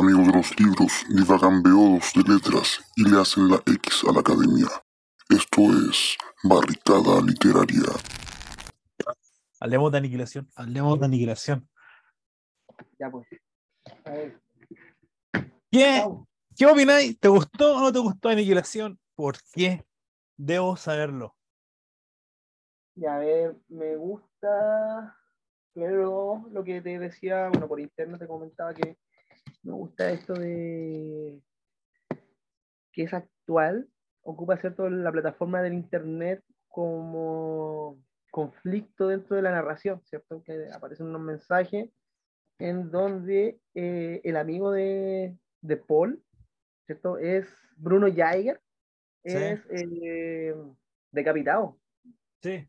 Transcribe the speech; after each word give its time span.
amigos 0.00 0.26
de 0.26 0.32
los 0.32 0.60
libros 0.60 0.92
divagan 1.08 1.62
beodos 1.62 2.12
de 2.14 2.22
letras 2.32 2.80
y 2.96 3.08
le 3.08 3.20
hacen 3.20 3.48
la 3.48 3.56
X 3.66 4.04
a 4.08 4.12
la 4.12 4.20
academia. 4.20 4.68
Esto 5.28 5.62
es 5.88 6.16
Barricada 6.42 7.20
Literaria. 7.20 7.92
Hablemos 9.60 9.92
de 9.92 9.98
aniquilación, 9.98 10.48
hablemos 10.54 10.98
de 10.98 11.06
aniquilación. 11.06 11.68
Ya 12.98 13.10
pues. 13.10 13.26
A 14.04 14.10
ver. 14.10 14.40
¿Qué. 15.70 16.04
¿Qué 16.56 16.66
opináis? 16.66 17.18
¿Te 17.18 17.28
gustó 17.28 17.76
o 17.76 17.80
no 17.80 17.92
te 17.92 17.98
gustó 17.98 18.28
Aniquilación? 18.28 18.98
¿Por 19.14 19.36
qué? 19.52 19.84
Debo 20.36 20.76
saberlo. 20.76 21.34
Ya, 22.94 23.16
a 23.16 23.18
ver, 23.18 23.56
me 23.68 23.96
gusta. 23.96 25.16
Primero, 25.72 26.46
lo 26.50 26.62
que 26.62 26.82
te 26.82 26.98
decía, 26.98 27.48
bueno, 27.48 27.66
por 27.66 27.80
interno 27.80 28.18
te 28.18 28.26
comentaba 28.26 28.74
que 28.74 28.98
me 29.62 29.72
gusta 29.72 30.10
esto 30.10 30.34
de 30.34 31.40
que 32.92 33.04
es 33.04 33.14
actual, 33.14 33.88
ocupa 34.22 34.56
cierto 34.58 34.88
la 34.90 35.10
plataforma 35.10 35.62
del 35.62 35.74
internet 35.74 36.44
como 36.68 37.98
conflicto 38.30 39.08
dentro 39.08 39.36
de 39.36 39.42
la 39.42 39.50
narración, 39.50 40.02
¿cierto? 40.04 40.42
Que 40.42 40.68
aparecen 40.74 41.06
unos 41.06 41.22
mensajes 41.22 41.90
en 42.58 42.90
donde 42.90 43.58
eh, 43.74 44.20
el 44.24 44.36
amigo 44.36 44.70
de, 44.72 45.36
de 45.62 45.76
Paul, 45.76 46.22
¿cierto? 46.86 47.18
Es 47.18 47.46
Bruno 47.76 48.08
Jaeger, 48.12 48.60
Sí. 49.24 49.36
es 49.36 49.60
eh, 49.70 50.54
decapitado. 51.12 51.78
Sí. 52.42 52.66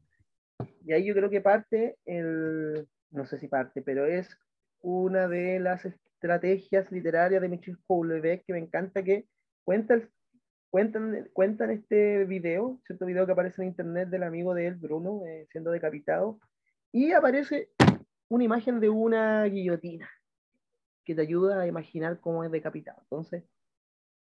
Y 0.85 0.93
ahí 0.93 1.05
yo 1.05 1.15
creo 1.15 1.29
que 1.29 1.41
parte 1.41 1.98
el, 2.05 2.87
no 3.09 3.25
sé 3.25 3.39
si 3.39 3.48
parte, 3.48 3.81
pero 3.81 4.05
es 4.05 4.37
una 4.81 5.27
de 5.27 5.59
las 5.59 5.85
estrategias 6.24 6.90
literarias 6.90 7.41
de 7.41 7.49
Michel 7.49 7.77
Houellebecq 7.85 8.46
que 8.46 8.54
me 8.54 8.60
encanta 8.60 9.04
que 9.04 9.27
cuenta 9.66 10.02
cuentan, 10.70 11.30
cuentan 11.34 11.70
este 11.70 12.26
video, 12.26 12.80
cierto 12.88 13.05
video 13.05 13.26
que 13.26 13.34
aparece 13.34 13.62
en 13.62 13.68
internet 13.68 14.10
del 14.10 14.24
amigo 14.24 14.54
de 14.54 14.68
él, 14.68 14.76
Bruno, 14.76 15.21
eh, 15.27 15.46
siendo 15.52 15.70
decapitado, 15.70 16.40
y 16.91 17.12
aparece 17.12 17.70
una 18.30 18.46
imagen 18.46 18.80
de 18.80 18.90
una 18.90 19.43
guillotina 19.43 20.10
que 21.04 21.13
te 21.13 21.21
ayuda 21.21 21.62
a 21.62 21.68
imaginar 21.68 22.20
cómo 22.20 22.43
es 22.43 22.52
decapitado. 22.52 22.99
Entonces, 23.04 23.43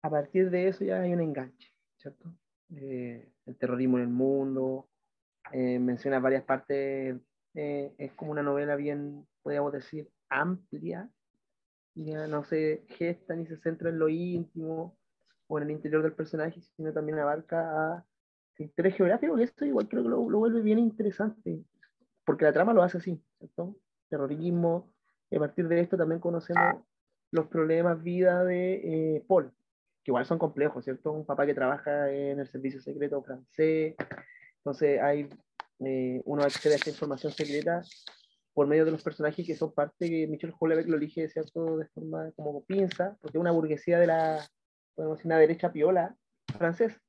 a 0.01 0.09
partir 0.09 0.49
de 0.49 0.69
eso 0.69 0.83
ya 0.83 1.01
hay 1.01 1.13
un 1.13 1.21
enganche, 1.21 1.71
¿cierto? 1.97 2.33
Eh, 2.75 3.29
el 3.45 3.57
terrorismo 3.57 3.97
en 3.97 4.03
el 4.05 4.09
mundo, 4.09 4.89
eh, 5.51 5.77
menciona 5.77 6.19
varias 6.19 6.43
partes, 6.43 7.17
es 7.53 8.13
como 8.13 8.31
una 8.31 8.41
novela 8.41 8.75
bien, 8.77 9.27
podríamos 9.43 9.73
decir, 9.73 10.09
amplia, 10.29 11.07
ya 11.95 12.27
no 12.27 12.43
se 12.43 12.83
gesta 12.87 13.35
ni 13.35 13.45
se 13.45 13.57
centra 13.57 13.89
en 13.89 13.99
lo 13.99 14.09
íntimo 14.09 14.97
o 15.47 15.57
en 15.57 15.65
el 15.65 15.71
interior 15.71 16.01
del 16.03 16.13
personaje, 16.13 16.61
sino 16.75 16.93
también 16.93 17.19
abarca 17.19 17.95
a 17.95 18.05
interés 18.57 18.95
geográfico, 18.95 19.37
y 19.37 19.43
esto 19.43 19.65
igual 19.65 19.87
creo 19.87 20.03
que 20.03 20.09
lo, 20.09 20.29
lo 20.29 20.39
vuelve 20.39 20.61
bien 20.61 20.79
interesante, 20.79 21.63
porque 22.25 22.45
la 22.45 22.53
trama 22.53 22.73
lo 22.73 22.83
hace 22.83 22.99
así, 22.99 23.21
¿cierto? 23.37 23.75
Terrorismo, 24.09 24.93
a 25.35 25.39
partir 25.39 25.67
de 25.67 25.79
esto 25.79 25.97
también 25.97 26.19
conocemos 26.19 26.83
los 27.31 27.47
problemas 27.47 28.01
vida 28.03 28.43
de 28.43 29.15
eh, 29.15 29.25
Paul, 29.27 29.51
que 30.03 30.11
igual 30.11 30.25
son 30.25 30.37
complejos, 30.37 30.83
¿cierto? 30.83 31.11
Un 31.11 31.25
papá 31.25 31.45
que 31.45 31.53
trabaja 31.53 32.11
en 32.11 32.39
el 32.39 32.47
servicio 32.47 32.81
secreto 32.81 33.21
francés, 33.23 33.95
entonces 34.57 35.01
hay, 35.01 35.29
eh, 35.79 36.21
uno 36.25 36.43
accede 36.43 36.73
a 36.73 36.77
esta 36.77 36.89
información 36.89 37.31
secreta 37.31 37.81
por 38.53 38.67
medio 38.67 38.85
de 38.85 38.91
los 38.91 39.03
personajes 39.03 39.45
que 39.45 39.55
son 39.55 39.73
parte 39.73 40.09
que 40.09 40.27
Michel 40.27 40.51
Houellebecq 40.51 40.87
lo 40.87 40.97
elige 40.97 41.27
¿cierto? 41.29 41.77
de 41.77 41.87
forma 41.87 42.31
como 42.33 42.63
pinza, 42.65 43.17
porque 43.21 43.37
es 43.37 43.41
una 43.41 43.51
burguesía 43.51 43.99
de 43.99 44.07
la, 44.07 44.45
podemos 44.95 45.17
decir, 45.17 45.27
una 45.27 45.39
derecha 45.39 45.71
piola 45.71 46.15
francés, 46.57 46.99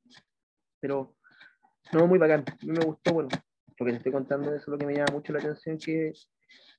pero 0.81 1.15
no 1.93 2.07
muy 2.07 2.19
bacán. 2.19 2.45
A 2.49 2.65
mí 2.65 2.73
me 2.73 2.85
gustó, 2.85 3.13
bueno, 3.13 3.29
lo 3.79 3.87
que 3.87 3.93
te 3.93 3.99
estoy 3.99 4.13
contando, 4.13 4.55
eso 4.55 4.63
es 4.63 4.69
lo 4.69 4.79
que 4.79 4.87
me 4.87 4.95
llama 4.95 5.13
mucho 5.13 5.33
la 5.33 5.41
atención, 5.41 5.79
que 5.79 6.13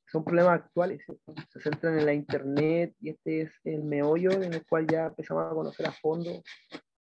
son 0.05 0.23
problemas 0.23 0.61
actuales, 0.61 1.03
¿cierto? 1.05 1.33
se 1.49 1.59
centran 1.59 1.97
en 1.99 2.05
la 2.05 2.13
internet 2.13 2.95
y 2.99 3.09
este 3.09 3.41
es 3.41 3.51
el 3.63 3.83
meollo 3.83 4.31
en 4.31 4.53
el 4.53 4.65
cual 4.65 4.87
ya 4.87 5.07
empezamos 5.07 5.45
a 5.45 5.55
conocer 5.55 5.87
a 5.87 5.91
fondo 5.91 6.43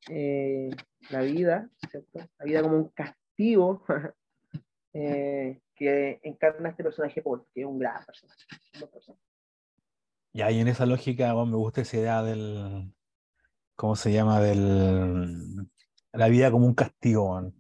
eh, 0.09 0.69
la 1.09 1.21
vida, 1.21 1.69
¿cierto? 1.89 2.19
La 2.37 2.45
vida 2.45 2.61
como 2.61 2.77
un 2.77 2.89
castigo 2.89 3.83
eh, 4.93 5.59
que 5.75 6.19
encarna 6.23 6.69
este 6.69 6.83
personaje 6.83 7.21
Paul, 7.21 7.45
que 7.53 7.61
es 7.61 7.67
un 7.67 7.77
gran 7.79 8.03
personaje. 8.05 8.39
personaje. 8.91 9.21
Y 10.33 10.41
ahí 10.41 10.59
en 10.59 10.67
esa 10.67 10.85
lógica, 10.85 11.33
bueno, 11.33 11.51
me 11.51 11.57
gusta 11.57 11.81
esa 11.81 11.97
idea 11.97 12.23
del. 12.23 12.91
¿Cómo 13.75 13.95
se 13.95 14.11
llama? 14.11 14.39
Del. 14.39 15.67
La 16.13 16.27
vida 16.27 16.51
como 16.51 16.65
un 16.65 16.73
castigo. 16.75 17.51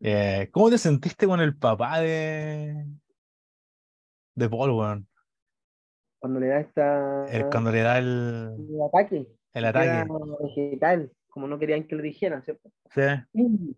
Eh, 0.00 0.48
¿cómo 0.52 0.70
te 0.70 0.78
sentiste 0.78 1.26
con 1.26 1.40
el 1.40 1.56
papá 1.56 2.00
de. 2.00 2.86
de 4.34 4.48
Paul, 4.48 4.70
weón? 4.70 5.08
Cuando 6.18 6.40
le 6.40 6.48
da 6.48 6.60
esta, 6.60 7.26
El- 7.26 7.48
cuando 7.50 7.70
le 7.72 7.80
da 7.82 7.98
el, 7.98 8.54
el 8.70 8.82
ataque, 8.82 9.26
el 9.54 9.64
era 9.64 10.02
ataque. 10.02 10.12
vegetal, 10.40 11.12
como 11.28 11.48
no 11.48 11.58
querían 11.58 11.86
que 11.86 11.96
lo 11.96 12.02
dijeran, 12.02 12.42
¿cierto? 12.44 12.70
Sí. 12.94 13.00
Indy. 13.32 13.74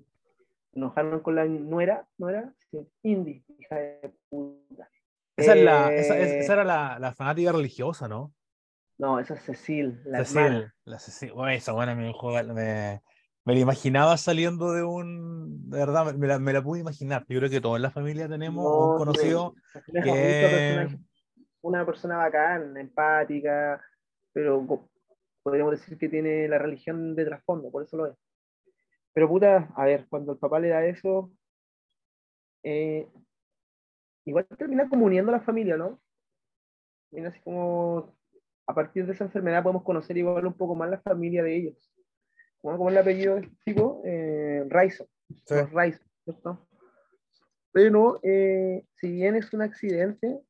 Enojaron 0.74 1.20
con 1.20 1.36
la 1.36 1.44
nuera, 1.44 2.06
¿no 2.18 2.28
era? 2.28 2.52
Sí, 2.70 2.78
Indy, 3.02 3.43
hija 3.64 3.76
de 3.76 4.14
puta. 4.28 4.88
Esa, 5.36 5.54
es 5.54 5.64
la, 5.64 5.92
esa, 5.94 6.18
Eh, 6.18 6.38
esa 6.40 6.52
era 6.52 6.64
la, 6.64 6.98
la 6.98 7.12
fanática 7.12 7.52
religiosa, 7.52 8.06
¿no? 8.08 8.32
No, 8.98 9.18
esa 9.18 9.34
es 9.34 9.42
Cecil, 9.42 10.00
la 10.04 10.18
Cecil, 10.24 10.38
hermana. 10.38 10.74
la 10.84 10.98
Cecil. 11.00 11.32
Bueno, 11.32 11.50
esa 11.52 11.72
buena 11.72 11.94
me, 11.96 12.12
me, 12.54 13.02
me 13.44 13.54
la 13.54 13.58
imaginaba 13.60 14.16
saliendo 14.16 14.72
de 14.72 14.84
un. 14.84 15.68
De 15.68 15.78
verdad, 15.78 16.14
me 16.14 16.26
la, 16.28 16.38
me 16.38 16.52
la 16.52 16.62
pude 16.62 16.80
imaginar. 16.80 17.24
Yo 17.28 17.38
creo 17.40 17.50
que 17.50 17.60
todos 17.60 17.76
en 17.76 17.82
la 17.82 17.90
familia 17.90 18.28
tenemos 18.28 18.62
No, 18.64 18.92
un 18.92 18.98
conocido. 18.98 19.54
que-. 19.92 20.96
Una 21.62 21.84
persona 21.84 22.18
bacán, 22.18 22.76
empática, 22.76 23.82
pero 24.32 24.64
podríamos 25.42 25.72
decir 25.72 25.98
que 25.98 26.08
tiene 26.08 26.46
la 26.46 26.58
religión 26.58 27.16
de 27.16 27.24
trasfondo, 27.24 27.70
por 27.70 27.82
eso 27.82 27.96
lo 27.96 28.06
es. 28.06 28.16
Pero 29.12 29.28
puta, 29.28 29.68
a 29.74 29.84
ver, 29.84 30.06
cuando 30.08 30.32
el 30.32 30.38
papá 30.38 30.60
le 30.60 30.68
da 30.68 30.84
eso, 30.84 31.32
eh, 32.62 33.08
igual 34.24 34.46
termina 34.56 34.88
como 34.88 35.06
uniendo 35.06 35.30
a 35.32 35.38
la 35.38 35.44
familia, 35.44 35.76
¿no? 35.76 36.00
Termina 37.10 37.28
así 37.30 37.40
como, 37.40 38.16
a 38.66 38.74
partir 38.74 39.06
de 39.06 39.12
esa 39.12 39.24
enfermedad 39.24 39.62
podemos 39.62 39.82
conocer 39.84 40.16
igual 40.16 40.46
un 40.46 40.54
poco 40.54 40.74
más 40.74 40.90
la 40.90 41.00
familia 41.00 41.42
de 41.42 41.56
ellos. 41.56 41.92
Como, 42.60 42.76
como 42.78 42.90
el 42.90 42.98
apellido 42.98 43.34
de 43.36 43.42
este 43.42 43.56
tipo, 43.64 44.02
eh, 44.04 44.64
Sí. 45.46 45.54
los 45.54 45.70
¿cierto? 46.24 46.68
Pero 47.72 48.20
eh, 48.22 48.86
si 48.96 49.10
bien 49.10 49.34
es 49.36 49.52
un 49.52 49.62
accidente, 49.62 50.40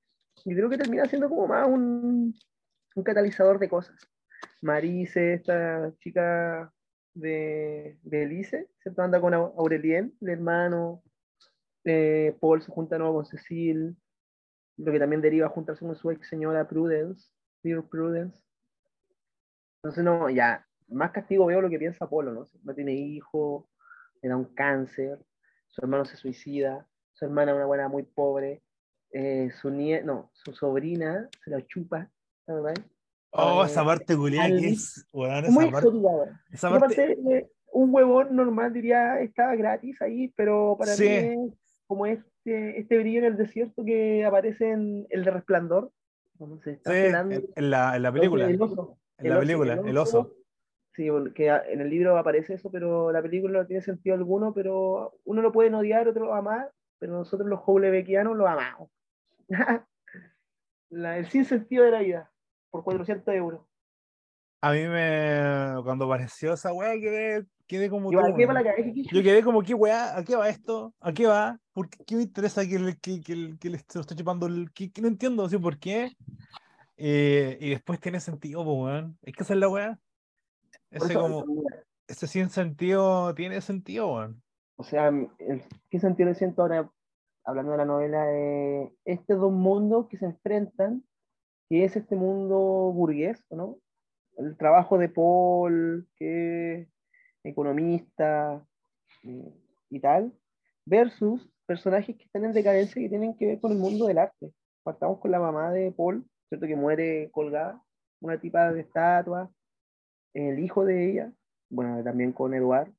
yo 0.45 0.57
creo 0.57 0.69
que 0.69 0.79
termina 0.79 1.07
siendo 1.07 1.29
como 1.29 1.47
más 1.47 1.67
un, 1.67 2.35
un 2.95 3.03
catalizador 3.03 3.59
de 3.59 3.69
cosas. 3.69 3.97
Marise, 4.61 5.35
esta 5.35 5.93
chica 5.99 6.73
de, 7.15 7.99
de 8.03 8.23
Elise, 8.25 8.69
¿cierto? 8.83 9.03
Anda 9.03 9.21
con 9.21 9.33
Au- 9.33 9.55
Aurelien, 9.59 10.15
el 10.21 10.29
hermano. 10.29 11.03
Eh, 11.85 12.37
Paul 12.41 12.63
se 12.63 12.71
junta 12.73 12.99
nuevo 12.99 13.15
con 13.15 13.27
Cecil, 13.27 13.97
lo 14.77 14.93
que 14.93 14.99
también 14.99 15.21
deriva 15.23 15.47
a 15.47 15.51
juntarse 15.51 15.85
con 15.85 15.95
su 15.95 16.11
ex 16.11 16.29
señora 16.29 16.67
Prudence, 16.67 17.29
Dear 17.63 17.83
Prudence. 17.85 18.43
Entonces, 19.83 20.03
no, 20.05 20.31
ya, 20.31 20.67
más 20.89 21.11
castigo 21.13 21.47
veo 21.47 21.61
lo 21.61 21.69
que 21.71 21.79
piensa 21.79 22.09
Polo, 22.09 22.33
¿no? 22.33 22.45
No 22.63 22.75
tiene 22.75 22.93
hijo, 22.95 23.69
le 24.23 24.29
da 24.29 24.37
un 24.37 24.55
cáncer, 24.55 25.19
su 25.69 25.81
hermano 25.83 26.05
se 26.05 26.17
suicida, 26.17 26.89
su 27.13 27.25
hermana 27.27 27.53
es 27.53 27.57
una 27.57 27.67
buena 27.67 27.89
muy 27.89 28.03
pobre, 28.03 28.63
eh, 29.11 29.51
su 29.61 29.71
nie 29.71 30.03
no, 30.03 30.31
su 30.33 30.53
sobrina 30.55 31.29
se 31.45 31.51
la 31.51 31.65
chupa, 31.67 32.11
¿verdad? 32.47 32.75
Oh, 33.31 33.63
Eh, 33.63 33.67
esa 33.67 33.85
parte 33.85 34.17
culiada 34.17 34.49
que 34.49 34.69
es. 34.69 34.99
Es 34.99 35.51
muy 35.51 35.65
esa 35.67 35.73
parte, 35.73 35.89
esa 36.53 36.71
parte- 36.71 36.85
aparte, 37.05 37.13
eh, 37.37 37.51
un 37.73 37.93
huevón 37.95 38.35
normal 38.35 38.73
diría 38.73 39.21
estaba 39.21 39.55
gratis 39.57 40.01
ahí, 40.01 40.29
pero 40.37 40.77
para 40.79 40.93
Sí. 40.95 41.09
mí 41.09 41.53
como 41.87 42.07
este, 42.07 42.79
este 42.79 42.99
brillo 42.99 43.21
en 43.21 43.25
el 43.27 43.37
desierto 43.37 43.85
que 43.85 44.25
aparece 44.25 44.71
en 44.71 45.07
el 45.11 45.25
de 45.25 45.31
Resplandor, 45.31 45.93
cuando 46.37 46.59
se 46.61 46.73
está 46.73 46.91
sí, 46.93 46.97
celando 47.01 47.35
en, 47.37 47.47
en 47.55 47.71
la, 47.71 47.97
en 47.97 48.03
la 48.03 48.13
película. 48.13 48.47
el 48.49 48.61
oso. 48.61 48.99
En 49.19 49.31
la 49.31 49.39
película, 49.39 49.75
el 49.85 49.97
oso. 49.99 50.33
Sí, 50.95 51.11
porque 51.11 51.51
a- 51.51 51.65
en 51.69 51.81
el 51.81 51.91
libro 51.91 52.17
aparece 52.17 52.55
eso, 52.55 52.71
pero 52.71 53.11
la 53.13 53.21
película 53.23 53.61
no 53.61 53.67
tiene 53.67 53.83
sentido 53.83 54.15
alguno, 54.17 54.53
pero 54.55 55.19
uno 55.25 55.43
lo 55.43 55.53
puede 55.53 55.75
odiar, 55.75 56.07
otro 56.09 56.27
lo 56.27 56.35
amar, 56.35 56.71
pero 56.99 57.13
nosotros 57.13 57.49
los 57.49 57.61
Houellebecquianos 57.61 58.37
lo 58.37 58.47
amamos. 58.49 58.91
La- 60.91 61.19
el 61.19 61.27
sin 61.27 61.45
sentido 61.45 61.85
de 61.85 61.91
la 61.91 62.01
vida, 62.01 62.33
por 62.71 62.85
400 62.85 63.35
euros. 63.35 63.67
A 64.63 64.73
mí 64.73 64.87
me. 64.87 65.83
Cuando 65.83 66.07
apareció 66.07 66.55
esa 66.55 66.73
weá, 66.73 66.93
quedé, 66.95 67.45
quedé 67.67 67.91
como. 67.91 68.11
Tú, 68.11 68.19
para 68.19 68.63
la 68.63 68.75
Yo 69.13 69.23
quedé 69.23 69.43
como, 69.43 69.63
¿qué 69.63 69.75
weá? 69.75 70.17
¿A 70.17 70.25
qué 70.25 70.37
va 70.37 70.49
esto? 70.49 70.95
¿A 71.01 71.13
qué 71.13 71.27
va? 71.27 71.59
¿Por 71.73 71.89
qué, 71.89 72.05
qué 72.05 72.17
me 72.17 72.23
interesa 72.23 72.67
que, 72.67 72.79
le- 72.79 72.97
que, 72.99 73.21
que, 73.21 73.57
que 73.59 73.71
le 73.71 73.77
esté- 73.79 73.95
lo 73.97 74.01
esté 74.03 74.15
chupando? 74.15 74.47
El, 74.47 74.73
que, 74.73 74.91
que 74.91 75.03
no 75.03 75.09
entiendo, 75.09 75.49
¿sí? 75.49 75.59
¿por 75.59 75.79
qué? 75.79 76.13
Y, 76.97 77.09
y 77.09 77.71
después 77.71 77.99
tiene 78.01 78.21
sentido, 78.21 78.63
weón. 78.63 79.19
Es 79.23 79.35
que 79.35 79.43
esa 79.43 79.55
es 79.55 79.61
la 79.61 79.69
weá. 79.69 79.99
Ese 80.91 81.07
eso, 81.07 81.21
como, 81.21 81.45
mira, 81.47 81.85
ese 82.07 82.27
sin 82.27 82.51
sentido 82.51 83.35
tiene 83.35 83.61
sentido, 83.61 84.15
weón. 84.15 84.43
O 84.77 84.85
sea, 84.85 85.09
el- 85.09 85.63
¿qué 85.91 85.99
sentido 85.99 86.29
le 86.29 86.35
siento 86.35 86.63
ahora 86.63 86.91
hablando 87.45 87.73
de 87.73 87.79
la 87.79 87.85
novela? 87.85 88.25
de 88.25 88.93
estos 89.05 89.41
dos 89.41 89.53
mundos 89.53 90.07
que 90.09 90.17
se 90.17 90.27
enfrentan, 90.27 91.05
que 91.69 91.85
es 91.85 91.97
este 91.97 92.17
mundo 92.17 92.57
burgués, 92.93 93.45
¿no? 93.51 93.79
El 94.37 94.57
trabajo 94.57 94.99
de 94.99 95.09
Paul, 95.09 96.09
que 96.17 96.89
economista 97.45 98.67
eh, 99.23 99.53
y 99.91 100.01
tal, 100.01 100.33
versus 100.85 101.49
personajes 101.67 102.17
que 102.17 102.25
están 102.25 102.45
en 102.45 102.53
decadencia 102.53 103.01
que 103.01 103.09
tienen 103.09 103.37
que 103.37 103.47
ver 103.47 103.61
con 103.61 103.73
el 103.73 103.79
mundo 103.79 104.07
del 104.07 104.19
arte. 104.19 104.53
Partamos 104.83 105.19
con 105.21 105.31
la 105.31 105.41
mamá 105.41 105.73
de 105.73 105.93
Paul, 105.93 106.27
¿cierto? 106.49 106.67
Que 106.67 106.77
muere 106.77 107.31
colgada, 107.31 107.81
una 108.21 108.41
tipa 108.41 108.73
de 108.73 108.81
estatua, 108.81 109.51
el 110.35 110.59
hijo 110.59 110.85
de 110.85 111.11
ella, 111.11 111.33
bueno, 111.71 112.03
también 112.03 112.33
con 112.33 112.53
Eduard, 112.55 112.91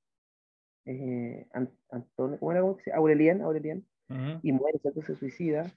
eh, 0.86 1.48
An- 1.53 1.71
Antonio, 1.89 2.39
¿cómo 2.39 2.51
era? 2.51 2.62
¿Cómo 2.62 2.77
se 2.80 2.94
Aurelien, 2.94 3.41
Ujú. 3.41 4.39
y 4.44 4.51
muere, 4.51 4.80
¿cierto? 4.80 5.01
Se 5.01 5.15
suicida. 5.15 5.71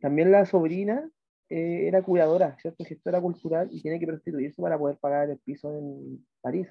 También 0.00 0.30
la 0.30 0.44
sobrina 0.44 1.08
eh, 1.48 1.86
era 1.86 2.02
cuidadora, 2.02 2.56
¿cierto? 2.60 2.84
Gestora 2.84 3.20
cultural 3.20 3.68
y 3.70 3.80
tiene 3.82 3.98
que 3.98 4.06
prostituirse 4.06 4.60
para 4.60 4.78
poder 4.78 4.96
pagar 4.98 5.30
el 5.30 5.38
piso 5.38 5.76
en 5.76 6.26
París. 6.40 6.68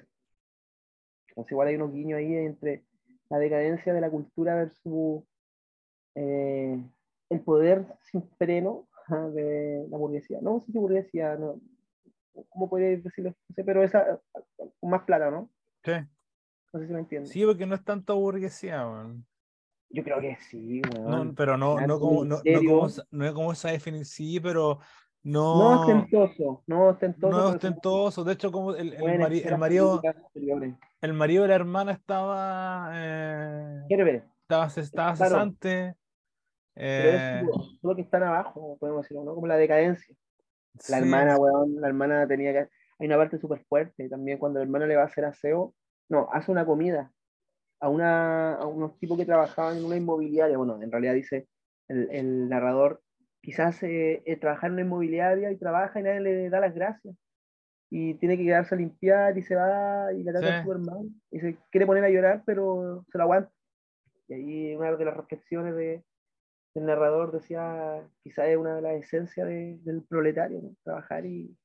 Entonces 1.34 1.50
igual 1.50 1.68
hay 1.68 1.74
unos 1.74 1.92
guiños 1.92 2.18
ahí 2.18 2.32
entre 2.34 2.84
la 3.28 3.38
decadencia 3.38 3.92
de 3.92 4.00
la 4.00 4.08
cultura 4.08 4.54
versus 4.54 5.24
eh, 6.14 6.80
el 7.28 7.40
poder 7.40 7.86
sin 8.02 8.22
freno 8.38 8.86
ajá, 9.06 9.28
de 9.30 9.84
la 9.90 9.98
burguesía. 9.98 10.38
No 10.40 10.60
sé 10.60 10.70
si 10.70 10.78
burguesía, 10.78 11.34
no, 11.34 11.60
¿cómo 12.50 12.70
podría 12.70 12.90
decirlo? 12.90 13.34
No 13.48 13.54
sé, 13.54 13.64
pero 13.64 13.82
esa 13.82 14.20
con 14.80 14.90
más 14.90 15.02
plata, 15.02 15.30
¿no? 15.30 15.50
Sí. 15.82 15.92
No 16.72 16.80
sé 16.80 16.86
si 16.86 16.92
me 16.92 17.00
entiendes. 17.00 17.30
Sí, 17.32 17.44
porque 17.44 17.66
no 17.66 17.74
es 17.74 17.84
tanto 17.84 18.16
burguesía, 18.16 18.86
weón. 18.86 19.26
Yo 19.90 20.02
creo 20.02 20.20
que 20.20 20.36
sí, 20.36 20.82
No, 20.82 21.00
weón. 21.02 21.34
pero 21.34 21.56
no, 21.56 21.80
no 21.80 21.98
como, 21.98 22.24
no, 22.24 22.40
no 22.44 22.58
como, 22.64 22.88
no 23.10 23.26
es 23.26 23.32
como 23.32 23.52
esa 23.52 23.70
definición, 23.70 24.04
sí, 24.04 24.40
pero 24.40 24.78
No 25.24 25.54
no, 25.58 25.80
ostentoso, 25.80 26.62
no 26.66 26.88
ostentoso. 26.88 27.36
no 27.36 27.46
ostentoso. 27.48 28.24
De 28.24 28.32
hecho, 28.34 28.52
como 28.52 28.74
el, 28.74 28.92
el, 28.92 29.18
mari- 29.18 29.42
el 29.44 29.58
marido, 29.58 30.02
el 31.00 31.12
marido 31.14 31.42
de 31.42 31.48
la 31.48 31.54
hermana 31.54 31.92
estaba, 31.92 32.90
eh, 32.94 33.82
estaba, 33.88 34.66
estaba 34.66 35.14
Claro. 35.14 35.30
cesante. 35.30 35.96
pero 36.74 37.08
es 37.08 37.22
eh, 37.22 37.42
solo 37.80 37.96
que 37.96 38.02
están 38.02 38.22
abajo, 38.22 38.76
podemos 38.78 39.02
decirlo, 39.02 39.24
¿no? 39.24 39.34
Como 39.34 39.46
la 39.46 39.56
decadencia. 39.56 40.14
La 40.74 40.98
sí, 40.98 41.02
hermana, 41.02 41.36
weón, 41.38 41.80
la 41.80 41.88
hermana 41.88 42.26
tenía 42.26 42.52
que. 42.52 42.68
Hay 42.98 43.06
una 43.06 43.16
parte 43.16 43.38
súper 43.38 43.64
fuerte 43.64 44.08
también 44.08 44.38
cuando 44.38 44.58
la 44.58 44.64
hermana 44.64 44.86
le 44.86 44.96
va 44.96 45.02
a 45.02 45.06
hacer 45.06 45.24
aseo. 45.24 45.74
No, 46.08 46.28
hace 46.32 46.52
una 46.52 46.66
comida 46.66 47.10
a, 47.80 47.88
una, 47.88 48.54
a 48.56 48.66
unos 48.66 48.98
tipos 48.98 49.16
que 49.16 49.24
trabajaban 49.24 49.78
en 49.78 49.84
una 49.86 49.96
inmobiliaria. 49.96 50.58
Bueno, 50.58 50.82
en 50.82 50.92
realidad 50.92 51.14
dice 51.14 51.48
el, 51.88 52.08
el 52.10 52.48
narrador, 52.48 53.02
quizás 53.44 53.82
eh, 53.84 54.22
eh, 54.26 54.36
trabajar 54.38 54.68
en 54.68 54.74
una 54.74 54.82
inmobiliaria 54.82 55.52
y 55.52 55.56
trabaja 55.58 56.00
y 56.00 56.04
nadie 56.04 56.20
le 56.20 56.50
da 56.50 56.60
las 56.60 56.74
gracias. 56.74 57.14
Y 57.90 58.14
tiene 58.14 58.36
que 58.38 58.44
quedarse 58.44 58.74
a 58.74 58.78
limpiar 58.78 59.38
y 59.38 59.42
se 59.42 59.54
va 59.56 60.12
y 60.12 60.24
le 60.24 60.32
trata 60.32 60.62
Sí. 60.62 60.62
súper 60.62 60.78
mal. 60.80 61.08
Y 61.30 61.40
se 61.40 61.58
quiere 61.70 61.86
poner 61.86 62.04
a 62.04 62.10
llorar, 62.10 62.42
pero 62.46 63.04
se 63.12 63.18
lo 63.18 63.24
aguanta. 63.24 63.52
Y 64.28 64.34
ahí 64.34 64.76
una 64.76 64.92
de 64.96 65.04
las 65.04 65.16
reflexiones 65.16 65.76
de, 65.76 66.04
del 66.74 66.86
narrador 66.86 67.32
decía, 67.32 68.08
quizás 68.22 68.48
es 68.48 68.56
una 68.56 68.76
de 68.76 68.82
las 68.82 68.94
esencias 68.94 69.46
de- 69.48 69.78
del 69.82 70.02
proletario, 70.04 70.60
¿no? 70.62 70.76
trabajar 70.84 71.26
y 71.26 71.56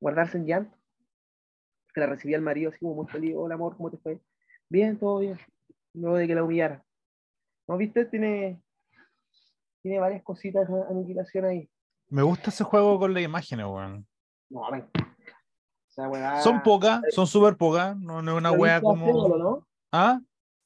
guardarse 0.00 0.38
en 0.38 0.46
llanto. 0.46 0.78
Que 1.94 2.00
la 2.00 2.06
recibía 2.06 2.36
el 2.36 2.42
marido 2.42 2.70
así 2.70 2.78
como 2.80 2.94
muy 2.94 3.06
feliz, 3.08 3.34
hola 3.36 3.54
amor, 3.56 3.76
¿cómo 3.76 3.90
te 3.90 3.98
fue? 3.98 4.20
Bien, 4.70 4.98
todo 4.98 5.20
bien. 5.20 5.38
Luego 5.94 6.16
de 6.18 6.26
que 6.26 6.34
la 6.34 6.44
humillara. 6.44 6.84
¿No 7.68 7.76
viste? 7.76 8.04
Tiene, 8.06 8.62
tiene 9.88 10.00
varias 10.00 10.22
cositas 10.22 10.68
de 10.68 10.82
aniquilación 10.90 11.44
ahí. 11.46 11.70
me 12.10 12.22
gusta 12.22 12.50
ese 12.50 12.62
juego 12.64 12.98
con 12.98 13.14
las 13.14 13.22
imágenes, 13.22 13.66
weón. 13.66 14.06
No, 14.50 14.70
ven. 14.70 14.88
O 14.94 15.90
sea, 15.90 16.08
weá, 16.08 16.40
Son 16.42 16.62
pocas, 16.62 17.00
son 17.10 17.26
súper 17.26 17.56
pocas, 17.56 17.96
no, 17.96 18.22
no 18.22 18.32
es 18.32 18.38
una 18.38 18.50
se 18.50 18.56
lo 18.56 18.62
wea 18.62 18.78
visto 18.78 18.90
a 18.90 18.94
Sebalo, 18.96 19.22
como. 19.22 19.36
¿no? 19.38 19.66
¿Ah? 19.92 20.20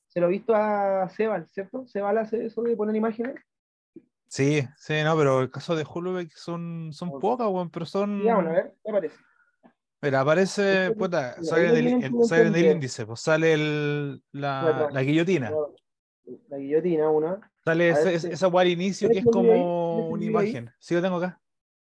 Se 0.08 0.20
lo 0.20 0.26
he 0.26 0.30
visto 0.30 0.54
a 0.54 1.08
Sebal, 1.08 1.48
¿cierto? 1.50 1.86
Sebal 1.86 2.18
hace 2.18 2.44
eso 2.46 2.62
de 2.62 2.76
poner 2.76 2.94
imágenes. 2.96 3.36
Sí, 4.26 4.62
sí, 4.76 4.94
no, 5.04 5.16
pero 5.16 5.40
el 5.40 5.50
caso 5.50 5.74
de 5.76 5.84
Hulubeck 5.84 6.32
son, 6.34 6.90
son 6.92 7.18
pocas, 7.20 7.46
weón, 7.48 7.70
pero 7.70 7.86
son. 7.86 8.20
Digamos, 8.20 8.46
a 8.46 8.50
ver, 8.50 8.76
¿qué 8.84 8.92
parece? 8.92 9.16
Mira, 10.02 10.20
aparece, 10.20 10.86
Esto- 10.86 10.98
puta, 10.98 11.34
mira, 11.38 11.44
sale 11.44 11.62
ahí 11.62 11.68
lo 11.68 11.72
en 11.72 11.76
el, 11.78 11.84
tienen 11.86 12.04
el- 12.04 12.10
como 12.12 12.24
sale 12.24 12.40
en 12.40 12.46
el 12.48 12.54
entender. 12.54 12.74
índice, 12.76 13.06
pues 13.06 13.20
sale 13.20 13.52
el, 13.54 14.22
la, 14.32 14.62
Bueno, 14.62 14.90
la 14.90 15.02
guillotina, 15.02 15.52
La 16.48 16.56
guillotina, 16.58 17.08
una. 17.08 17.51
Sale 17.64 17.90
a 17.92 17.94
ver 17.94 18.06
ese- 18.08 18.10
si- 18.20 18.26
ese- 18.28 18.34
esa 18.34 18.46
al 18.46 18.68
inicio 18.68 19.08
que 19.08 19.18
es 19.18 19.24
como 19.24 19.42
¿Tienes 19.42 19.58
el 19.60 19.64
una 19.64 20.18
video 20.18 20.38
ahí? 20.38 20.48
imagen. 20.50 20.70
Sí, 20.78 20.94
lo 20.94 21.02
tengo 21.02 21.16
acá. 21.16 21.40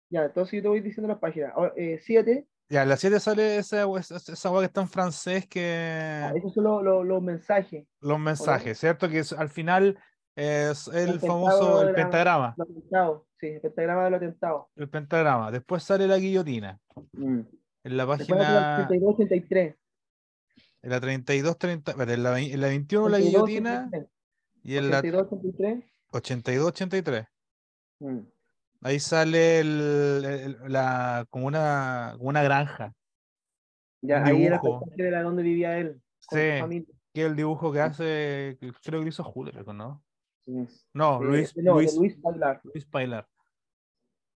Ya, 0.09 0.25
entonces 0.25 0.53
yo 0.57 0.61
te 0.63 0.67
voy 0.69 0.81
diciendo 0.81 1.07
las 1.07 1.19
páginas. 1.19 1.51
Ahora, 1.55 1.73
eh, 1.75 1.99
siete, 2.01 2.47
Ya, 2.71 2.83
en 2.83 2.89
la 2.89 2.97
7 2.97 3.19
sale 3.19 3.57
esa, 3.57 3.83
esa, 3.97 4.15
esa 4.33 4.51
weá 4.51 4.59
que 4.61 4.65
está 4.67 4.81
en 4.81 4.87
francés 4.87 5.43
ah, 5.43 5.47
que. 5.49 6.31
esos 6.35 6.53
son 6.53 6.63
los, 6.65 6.83
los- 6.83 7.05
los 7.05 7.21
mensajes. 7.21 7.87
Los 7.99 8.19
mensajes, 8.19 8.77
¿cierto? 8.79 9.09
Que 9.09 9.19
es- 9.19 9.33
al 9.33 9.49
final 9.49 9.97
es 10.35 10.87
el 10.87 11.09
El 11.09 11.19
famoso, 11.19 11.81
el 11.81 11.87
la- 11.87 11.93
pentagrama. 11.95 12.53
Los 12.57 12.69
atentados, 12.69 13.23
sí, 13.39 13.47
el 13.47 13.61
pentagrama 13.61 14.03
de 14.05 14.09
los 14.11 14.17
atentados. 14.17 14.65
El 14.75 14.87
pentagrama. 14.89 15.51
Después 15.51 15.81
sale 15.83 16.05
la 16.07 16.17
guillotina. 16.17 16.79
Mm. 17.13 17.39
En 17.85 17.97
la 17.97 18.03
la 18.05 18.07
página. 18.07 18.85
32, 18.87 19.15
83. 19.15 19.75
En 20.81 20.89
la 20.91 20.99
32, 21.01 21.57
30. 21.57 21.91
espérate, 21.91 22.13
En 22.13 22.23
la, 22.23 22.39
en 22.39 22.61
la 22.61 22.67
21 22.67 23.09
la 23.09 23.17
82, 23.17 23.45
guillotina. 23.47 23.87
83. 23.87 24.07
Y 24.63 24.77
en 24.77 24.89
la 24.91 24.99
82, 24.99 25.27
83. 25.31 25.83
82, 26.11 26.67
83. 26.67 27.25
Mm. 27.99 28.19
Ahí 28.81 28.99
sale 28.99 29.59
el, 29.59 30.25
el- 30.25 30.57
la, 30.67 31.25
como, 31.29 31.47
una, 31.47 32.15
una 32.19 32.43
granja. 32.43 32.93
Ya, 34.01 34.23
ahí 34.23 34.45
era 34.45 34.61
el 34.97 35.11
la 35.11 35.23
donde 35.23 35.43
vivía 35.43 35.77
él. 35.77 36.01
Con 36.25 36.39
Sí. 36.39 36.51
su 36.53 36.59
familia. 36.61 36.95
Que 37.13 37.21
es 37.21 37.27
el 37.27 37.35
dibujo 37.35 37.71
que 37.73 37.81
hace. 37.81 38.57
Creo 38.83 39.01
que 39.01 39.09
hizo 39.09 39.23
Julio, 39.23 39.51
¿no? 39.73 40.03
Sí. 40.45 40.51
No, 40.93 41.21
Eh, 41.21 41.25
Luis, 41.25 41.57
no, 41.57 41.63
de 41.63 41.69
Luis, 41.83 41.95
Luis 41.97 42.21
Bailar. 42.21 42.61
Luis 42.63 42.85
Pailar. 42.85 43.27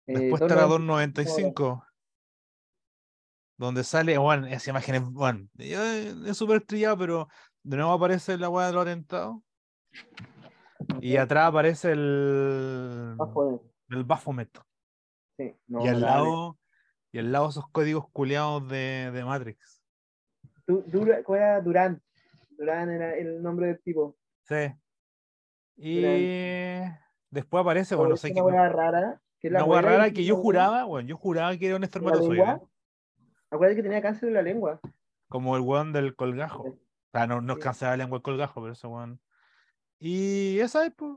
Eh, 0.08 0.20
Después 0.20 0.42
está 0.42 0.56
la 0.56 0.64
295. 0.64 0.74
295. 1.54 1.88
Donde 3.58 3.84
sale, 3.84 4.18
bueno, 4.18 4.48
esa 4.48 4.72
imagen 4.72 4.96
es, 4.96 5.04
bueno, 5.04 5.48
eh, 5.60 6.14
es 6.26 6.36
súper 6.36 6.62
trillado, 6.66 6.98
pero 6.98 7.28
de 7.62 7.78
nuevo 7.78 7.94
aparece 7.94 8.38
la 8.38 8.50
weá 8.50 8.68
de 8.68 8.74
los 8.74 8.82
atentados. 8.82 9.38
Y 11.02 11.18
atrás 11.18 11.48
aparece 11.48 11.92
el, 11.92 13.14
Bajo 13.18 13.52
de- 13.90 13.96
el 13.98 14.04
Baphomet. 14.04 14.50
sí, 15.38 15.56
no, 15.68 15.86
y 15.86 15.88
al 15.88 16.02
lado, 16.02 16.58
y 17.12 17.20
al 17.20 17.32
lado 17.32 17.50
esos 17.50 17.68
códigos 17.72 18.10
culeados 18.12 18.68
de, 18.68 19.12
de 19.12 19.24
Matrix. 19.24 19.82
Du- 20.68 20.84
Dura- 20.88 21.24
¿Cuál 21.24 21.40
era 21.40 21.62
Durán? 21.62 22.02
Durán 22.52 22.90
era 22.92 23.16
el 23.16 23.42
nombre 23.42 23.68
del 23.68 23.82
tipo. 23.82 24.18
Sí. 24.44 24.74
Y 25.76 26.02
después 27.30 27.62
aparece, 27.62 27.96
bueno, 27.96 28.12
no 28.12 28.18
sé 28.18 28.28
una 28.28 28.36
qué. 28.36 28.42
hueá 28.42 28.70
rara. 28.70 29.22
Que 29.40 29.48
es 29.48 29.54
la 29.54 29.64
Una 29.66 29.82
rara 29.82 30.12
que 30.12 30.24
yo 30.24 30.38
juraba, 30.38 30.84
bueno, 30.86 31.08
yo 31.10 31.18
juraba 31.18 31.56
que 31.58 31.68
era 31.68 31.76
un 31.76 31.84
espermatozoide. 31.84 32.62
Acuérdate 33.50 33.76
que 33.76 33.84
tenía 33.84 34.02
cáncer 34.02 34.30
en 34.30 34.36
la 34.36 34.42
lengua. 34.42 34.80
Como 35.30 35.56
el 35.56 35.62
weón 35.62 35.92
del 35.94 36.16
colgajo. 36.16 36.64
O 36.64 36.78
sea, 37.12 37.28
no, 37.28 37.42
no 37.42 37.54
es 37.54 37.60
cáncer 37.60 37.88
de 37.90 37.98
la 37.98 38.04
lengua 38.04 38.18
el 38.18 38.24
colgajo, 38.24 38.62
pero 38.62 38.74
ese 38.74 38.88
weón. 38.88 39.20
Y 40.06 40.60
esa 40.60 40.86
es, 40.86 40.94
pues. 40.94 41.14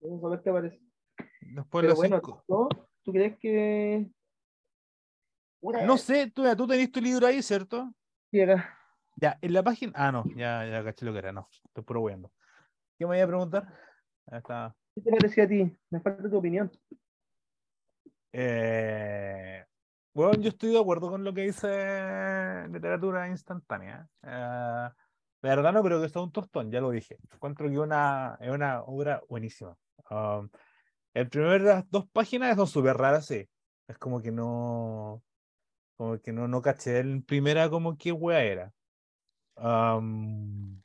Vamos 0.00 0.24
a 0.24 0.28
ver 0.28 0.42
qué 0.42 0.50
aparece. 0.50 0.80
Después 1.40 1.82
Pero 1.82 1.96
bueno, 1.96 2.16
cinco. 2.22 2.44
¿no? 2.46 2.68
¿tú 3.02 3.12
crees 3.12 3.36
que.? 3.40 4.08
No 5.60 5.98
sé, 5.98 6.30
tú, 6.30 6.44
tú 6.56 6.68
tenés 6.68 6.92
tu 6.92 7.00
libro 7.00 7.26
ahí, 7.26 7.42
¿cierto? 7.42 7.92
sí, 8.30 8.40
acá. 8.42 8.78
Ya, 9.16 9.38
en 9.42 9.52
la 9.54 9.64
página. 9.64 9.92
Ah, 9.96 10.12
no, 10.12 10.24
ya, 10.36 10.64
ya 10.66 10.84
caché 10.84 11.04
lo 11.04 11.12
que 11.12 11.18
era, 11.18 11.32
no. 11.32 11.48
Estoy 11.64 11.82
puro 11.82 12.02
weando. 12.02 12.30
¿Qué 12.96 13.06
me 13.06 13.16
iba 13.16 13.24
a 13.24 13.28
preguntar? 13.28 13.66
Ahí 14.26 14.38
está. 14.38 14.76
¿Qué 14.94 15.00
te 15.00 15.10
pareció 15.10 15.42
a 15.42 15.48
ti? 15.48 15.78
Me 15.90 16.00
falta 16.00 16.30
tu 16.30 16.38
opinión. 16.38 16.70
Eh, 18.32 19.64
bueno, 20.14 20.40
yo 20.40 20.50
estoy 20.50 20.70
de 20.70 20.80
acuerdo 20.80 21.10
con 21.10 21.24
lo 21.24 21.34
que 21.34 21.42
dice 21.42 22.68
literatura 22.70 23.28
instantánea. 23.28 24.08
Eh, 24.22 24.88
la 25.42 25.56
verdad 25.56 25.72
no 25.72 25.82
creo 25.82 26.00
que 26.00 26.08
sea 26.08 26.22
un 26.22 26.32
tostón, 26.32 26.70
ya 26.70 26.80
lo 26.80 26.90
dije. 26.90 27.18
Encuentro 27.32 27.68
que 27.68 27.78
una, 27.78 28.38
es 28.40 28.50
una 28.50 28.82
obra 28.82 29.22
buenísima. 29.28 29.76
Um, 30.10 30.48
el 31.14 31.28
primer 31.28 31.60
las 31.62 31.90
dos 31.90 32.06
páginas 32.10 32.56
son 32.56 32.66
súper 32.66 32.96
raras, 32.96 33.26
sí. 33.26 33.48
Es 33.88 33.98
como 33.98 34.22
que 34.22 34.30
no. 34.30 35.22
Como 35.96 36.18
que 36.20 36.32
no, 36.32 36.48
no 36.48 36.62
caché 36.62 37.00
en 37.00 37.22
primera 37.22 37.68
como 37.68 37.96
qué 37.96 38.12
wea 38.12 38.42
era. 38.42 38.72
Um, 39.56 40.80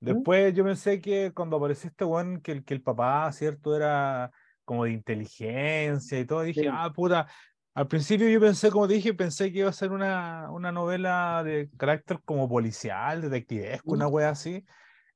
después 0.00 0.54
yo 0.54 0.64
pensé 0.64 1.00
que 1.00 1.32
cuando 1.32 1.56
apareció 1.56 1.88
este 1.88 2.04
weón, 2.04 2.40
que 2.40 2.52
el, 2.52 2.64
que 2.64 2.74
el 2.74 2.82
papá, 2.82 3.30
¿cierto? 3.32 3.74
Era 3.76 4.30
como 4.64 4.84
de 4.84 4.92
inteligencia 4.92 6.18
y 6.20 6.24
todo. 6.26 6.42
Dije, 6.42 6.62
Sí. 6.62 6.68
ah, 6.70 6.92
puta. 6.94 7.26
Al 7.74 7.88
principio 7.88 8.28
yo 8.28 8.38
pensé, 8.38 8.70
como 8.70 8.86
dije, 8.86 9.14
pensé 9.14 9.50
que 9.50 9.60
iba 9.60 9.70
a 9.70 9.72
ser 9.72 9.92
una, 9.92 10.50
una 10.50 10.72
novela 10.72 11.42
de 11.42 11.70
carácter 11.78 12.20
como 12.22 12.46
policial, 12.46 13.22
detectivesco, 13.22 13.92
una 13.92 14.08
wea 14.08 14.28
así. 14.28 14.66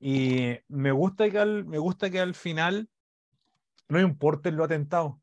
Y 0.01 0.57
me 0.69 0.91
gusta 0.91 1.29
que 1.29 1.39
al, 1.39 1.67
me 1.67 1.79
gusta 1.79 2.09
que 2.09 2.19
al 2.19 2.35
final 2.35 2.89
no 3.89 4.01
importe 4.01 4.51
lo 4.53 4.65
atentado. 4.65 5.21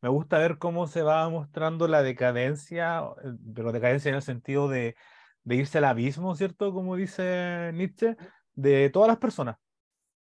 Me 0.00 0.08
gusta 0.08 0.38
ver 0.38 0.58
cómo 0.58 0.86
se 0.86 1.02
va 1.02 1.28
mostrando 1.28 1.88
la 1.88 2.02
decadencia, 2.02 3.02
eh, 3.24 3.32
pero 3.54 3.72
decadencia 3.72 4.10
en 4.10 4.14
el 4.14 4.22
sentido 4.22 4.68
de, 4.68 4.94
de 5.42 5.56
irse 5.56 5.78
al 5.78 5.84
abismo, 5.84 6.36
¿cierto? 6.36 6.72
Como 6.72 6.94
dice 6.94 7.72
Nietzsche, 7.74 8.16
de 8.54 8.88
todas 8.90 9.08
las 9.08 9.18
personas. 9.18 9.56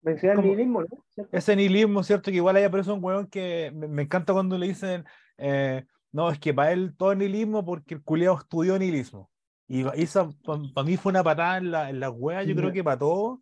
Menciona 0.02 0.40
el 0.40 0.48
nihilismo, 0.48 0.82
¿no? 0.82 1.06
¿Cierto? 1.10 1.38
Ese 1.38 1.56
nihilismo, 1.56 2.04
¿cierto? 2.04 2.32
Que 2.32 2.38
igual 2.38 2.56
hay 2.56 2.64
aparece 2.64 2.92
un 2.92 3.04
weón 3.04 3.28
que 3.28 3.72
me, 3.76 3.88
me 3.88 4.04
encanta 4.04 4.34
cuando 4.34 4.58
le 4.58 4.68
dicen, 4.68 5.06
eh, 5.38 5.86
no, 6.16 6.30
es 6.32 6.40
que 6.40 6.54
para 6.54 6.72
él 6.72 6.96
todo 6.98 7.12
es 7.12 7.18
nihilismo 7.18 7.66
porque 7.66 7.96
el 7.96 8.02
culiao 8.02 8.38
estudió 8.38 8.80
nihilismo. 8.80 9.30
Y 9.68 9.86
esa 9.96 10.30
para 10.46 10.86
mí 10.86 10.96
fue 10.96 11.10
una 11.10 11.22
patada 11.24 11.58
en 11.58 11.72
la, 11.72 11.90
en 11.90 12.00
la 12.00 12.10
wea, 12.10 12.42
yo 12.44 12.56
creo 12.56 12.70
Ya. 12.70 12.74
que 12.74 12.84
para 12.86 13.00
todos 13.00 13.40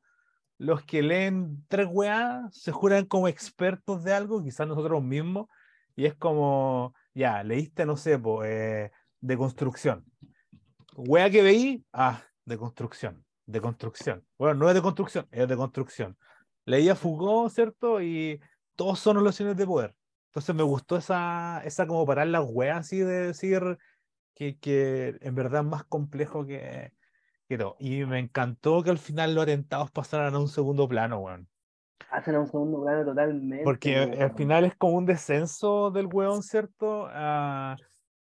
los 0.58 0.82
que 0.84 1.03
leen 1.03 1.63
tres 1.68 1.88
weas 1.92 2.51
se 2.51 2.72
juran 2.72 3.06
como 3.06 3.27
expertos 3.27 4.03
de 4.03 4.13
algo, 4.13 4.44
quizás 4.44 4.68
nosotros 4.68 5.03
mismos, 5.03 5.46
y 5.96 6.06
es 6.06 6.15
como, 6.15 6.96
ya, 7.13 7.44
leíste, 7.44 7.86
no 7.86 7.96
sé, 7.96 8.18
po, 8.18 8.44
eh, 8.44 8.92
de 9.22 9.38
construcción. 9.38 10.03
Wea 10.96 11.30
que 11.30 11.44
veí, 11.44 11.86
ah, 11.94 12.24
de 12.44 12.58
construcción, 12.58 13.24
de 13.46 13.62
construcción. 13.62 14.25
Bueno, 14.39 14.56
no 14.56 14.68
es 14.70 14.74
de 14.74 14.82
construcción, 14.82 15.27
es 15.30 15.48
de 15.48 15.56
construcción. 15.56 16.18
Leía 16.65 16.96
Foucault, 16.96 17.53
¿cierto? 17.53 18.01
Y 18.01 18.42
todos 18.75 18.98
son 19.00 19.18
relaciones 19.18 19.56
de 19.58 19.65
poder. 19.68 19.94
Entonces 20.34 20.56
me 20.56 20.63
gustó 20.63 20.98
esa, 20.98 21.62
esa 21.63 21.86
como 21.86 22.08
parar 22.08 22.25
las 22.25 22.44
weas 22.44 22.80
así 22.80 22.98
de 22.98 23.28
decir 23.28 23.78
que, 24.34 24.58
que 24.58 25.16
en 25.22 25.36
verdad 25.36 25.62
es 25.62 25.68
más 25.68 25.84
complejo 25.84 26.44
que, 26.44 26.92
que 27.48 27.58
todo. 27.60 27.75
Y 27.80 28.04
me 28.06 28.18
encantó 28.18 28.82
que 28.82 28.90
al 28.90 28.98
final 28.98 29.36
los 29.36 29.44
atentados 29.44 29.92
pasaran 29.92 30.34
a 30.34 30.40
un 30.40 30.48
segundo 30.48 30.88
plano, 30.88 31.20
weón. 31.20 31.48
Hacen 32.10 32.34
a 32.34 32.40
un 32.40 32.48
segundo 32.48 32.82
plano 32.84 33.06
totalmente. 33.06 33.63
Porque 33.63 33.96
weón. 33.96 34.22
al 34.24 34.36
final 34.36 34.66
es 34.66 34.75
como 34.75 34.94
un 34.98 35.06
descenso 35.06 35.92
del 35.92 36.08
weón, 36.08 36.42
¿cierto? 36.42 37.08
Ah, 37.12 37.78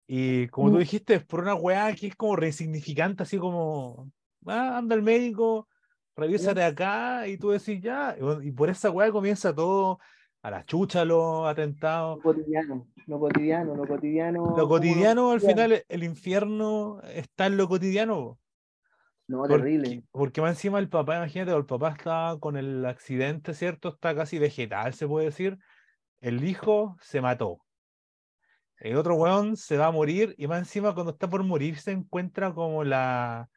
y 0.07 0.49
como 0.49 0.69
tú 0.69 0.77
Mm. 0.77 0.81
dijiste, 0.81 1.15
es 1.15 1.25
por 1.25 1.41
una 1.41 1.55
weá 1.55 1.95
que 1.95 2.09
es 2.09 2.17
como 2.17 2.37
re 2.37 2.49
insignificante, 2.49 3.23
así 3.23 3.39
como, 3.39 4.13
ah, 4.47 4.77
anda 4.77 4.95
el 4.95 5.03
médico, 5.03 5.69
revísate 6.17 6.63
acá, 6.63 7.27
y 7.27 7.39
tú 7.39 7.49
decís 7.51 7.81
ya, 7.81 8.15
y 8.43 8.53
por 8.53 8.69
esa 8.69 8.91
weá 8.91 9.11
comienza 9.11 9.55
todo 9.55 9.99
a 10.45 10.51
la 10.51 10.63
chucha 10.63 11.07
los 11.07 11.49
atentados. 11.49 12.19
Lo 12.19 12.23
cotidiano, 12.23 12.87
lo 13.07 13.19
cotidiano, 13.19 13.75
lo 13.75 13.87
cotidiano. 13.87 14.55
Lo 14.55 14.69
cotidiano, 14.69 15.31
al 15.31 15.41
final, 15.41 15.85
el 15.89 16.05
infierno 16.05 17.01
está 17.15 17.47
en 17.47 17.57
lo 17.57 17.67
cotidiano. 17.67 18.39
No, 19.27 19.39
Porque, 19.39 19.55
terrible. 19.55 20.05
porque 20.11 20.43
más 20.43 20.51
encima 20.51 20.79
el 20.81 20.91
papá, 20.91 21.17
imagínate, 21.17 21.57
el 21.57 21.65
papá 21.65 21.93
está 21.93 22.37
con 22.41 22.59
el 22.59 22.85
accidente, 22.85 23.55
¿cierto? 23.55 23.89
Está 23.89 24.15
casi 24.15 24.39
vegetal, 24.39 24.93
se 24.93 25.09
puede 25.09 25.27
decir. 25.27 25.57
El 26.21 26.45
hijo 26.45 26.95
se 27.01 27.23
mató. 27.23 27.61
El 28.77 28.99
otro 28.99 29.15
weón 29.15 29.57
se 29.57 29.79
va 29.79 29.87
a 29.87 29.93
morir 29.93 30.35
y 30.37 30.47
más 30.47 30.59
encima 30.59 30.93
cuando 30.93 31.13
está 31.13 31.27
por 31.27 31.43
morir 31.43 31.79
se 31.79 31.93
encuentra 31.93 32.53
como 32.53 32.85
la, 32.85 33.49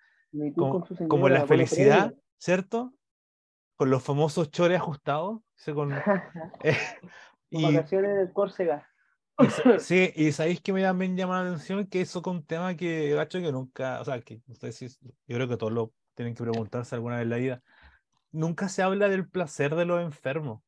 como, 0.55 0.87
como 1.09 1.27
la 1.27 1.45
felicidad, 1.45 2.13
¿cierto? 2.37 2.93
Con 3.77 3.89
los 3.89 4.03
famosos 4.03 4.51
chores 4.51 4.79
ajustados. 4.79 5.39
con- 5.73 5.89
premios. 5.89 6.03
eh, 6.63 6.77
Con 7.51 7.61
y, 7.61 7.75
vacaciones 7.75 8.17
de 8.17 8.33
Córcega. 8.33 8.89
y 9.39 9.47
sí, 9.79 10.11
y 10.15 10.31
sabéis 10.31 10.59
que 10.61 10.73
me 10.73 10.81
también 10.81 11.15
llama 11.15 11.43
la 11.43 11.49
atención 11.49 11.85
que 11.87 12.01
eso 12.01 12.21
con 12.21 12.37
un 12.37 12.45
tema 12.45 12.75
que, 12.75 13.13
gacho, 13.13 13.39
que 13.39 13.51
nunca, 13.51 14.01
o 14.01 14.05
sea, 14.05 14.19
que 14.19 14.41
si, 14.71 14.87
yo 14.87 15.35
creo 15.35 15.47
que 15.47 15.57
todos 15.57 15.71
lo 15.71 15.93
tienen 16.15 16.33
que 16.33 16.43
preguntarse 16.43 16.95
alguna 16.95 17.17
vez 17.17 17.23
en 17.23 17.29
la 17.29 17.37
vida. 17.37 17.61
Nunca 18.31 18.67
se 18.67 18.81
habla 18.81 19.07
del 19.07 19.29
placer 19.29 19.75
de 19.75 19.85
los 19.85 20.01
enfermos. 20.01 20.61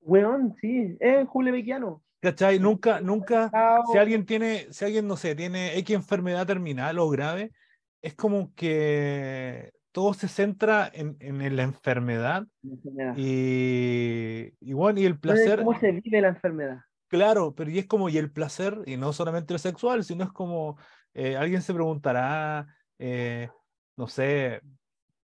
Weón, 0.00 0.56
sí, 0.60 0.96
es 1.00 1.26
Julio 1.28 1.52
Becchiano. 1.52 2.02
¿Cachai? 2.20 2.58
Nunca, 2.58 3.00
nunca, 3.00 3.50
si 3.90 3.98
alguien 3.98 4.26
tiene, 4.26 4.72
si 4.72 4.84
alguien, 4.84 5.06
no 5.08 5.16
sé, 5.16 5.34
tiene 5.34 5.76
X 5.78 5.96
enfermedad 5.96 6.46
terminal 6.46 6.98
o 6.98 7.08
grave, 7.08 7.52
es 8.00 8.14
como 8.14 8.52
que 8.54 9.72
todo 9.92 10.14
se 10.14 10.28
centra 10.28 10.90
en, 10.92 11.16
en 11.20 11.56
la 11.56 11.62
enfermedad 11.62 12.46
Enfermedad. 12.62 13.14
y, 13.16 14.54
y 14.60 14.72
bueno, 14.72 15.00
y 15.00 15.04
el 15.04 15.18
placer, 15.18 15.58
¿Cómo 15.60 15.78
se 15.78 15.92
vive 15.92 16.20
la 16.20 16.28
enfermedad? 16.28 16.78
claro, 17.08 17.54
pero 17.54 17.70
y 17.70 17.78
es 17.78 17.86
como, 17.86 18.08
y 18.08 18.16
el 18.18 18.32
placer, 18.32 18.78
y 18.86 18.96
no 18.96 19.12
solamente 19.12 19.52
el 19.52 19.60
sexual, 19.60 20.02
sino 20.04 20.24
es 20.24 20.32
como, 20.32 20.78
eh, 21.14 21.36
alguien 21.36 21.62
se 21.62 21.74
preguntará, 21.74 22.74
eh, 22.98 23.50
no 23.96 24.06
sé, 24.08 24.62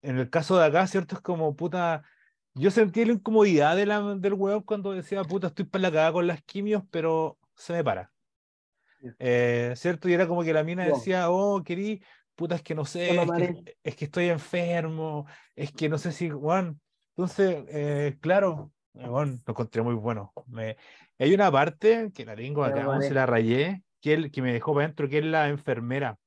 en 0.02 0.18
el 0.18 0.30
caso 0.30 0.56
de 0.58 0.66
acá, 0.66 0.86
¿cierto? 0.86 1.16
Es 1.16 1.20
como, 1.20 1.56
puta, 1.56 2.04
yo 2.54 2.70
sentí 2.70 3.04
la 3.04 3.14
incomodidad 3.14 3.74
de 3.76 3.86
la, 3.86 4.00
del 4.16 4.34
hueón 4.34 4.62
cuando 4.62 4.92
decía, 4.92 5.24
puta, 5.24 5.48
estoy 5.48 5.64
para 5.64 5.82
la 5.82 5.90
cagada 5.90 6.12
con 6.12 6.26
las 6.26 6.42
quimios, 6.42 6.84
pero 6.90 7.38
se 7.56 7.72
me 7.72 7.82
para. 7.84 8.12
Eh, 9.18 9.74
¿cierto? 9.76 10.08
Y 10.08 10.14
era 10.14 10.26
como 10.26 10.42
que 10.42 10.52
la 10.52 10.64
mina 10.64 10.84
decía, 10.84 11.30
oh, 11.30 11.62
querí, 11.62 12.02
puta, 12.34 12.56
es 12.56 12.62
que 12.62 12.74
no 12.74 12.84
sé, 12.84 13.14
es 13.14 13.30
que, 13.30 13.76
es 13.82 13.96
que 13.96 14.04
estoy 14.06 14.28
enfermo, 14.28 15.26
es 15.54 15.72
que 15.72 15.88
no 15.88 15.98
sé 15.98 16.12
si, 16.12 16.30
Juan. 16.30 16.80
Entonces, 17.16 17.64
eh, 17.68 18.16
claro, 18.20 18.72
eh, 18.94 19.06
bueno, 19.08 19.38
lo 19.46 19.50
encontré 19.52 19.82
muy 19.82 19.94
bueno. 19.94 20.32
Me, 20.46 20.76
hay 21.18 21.34
una 21.34 21.50
parte 21.50 22.10
que 22.14 22.24
la 22.24 22.34
tengo 22.34 22.64
acá, 22.64 22.84
aún 22.84 23.02
se 23.02 23.08
mareé. 23.08 23.14
la 23.14 23.26
rayé, 23.26 23.82
que, 24.00 24.14
él, 24.14 24.30
que 24.30 24.42
me 24.42 24.52
dejó 24.52 24.74
para 24.74 24.86
adentro, 24.86 25.08
que 25.08 25.18
es 25.18 25.24
la 25.24 25.48
enfermera. 25.48 26.18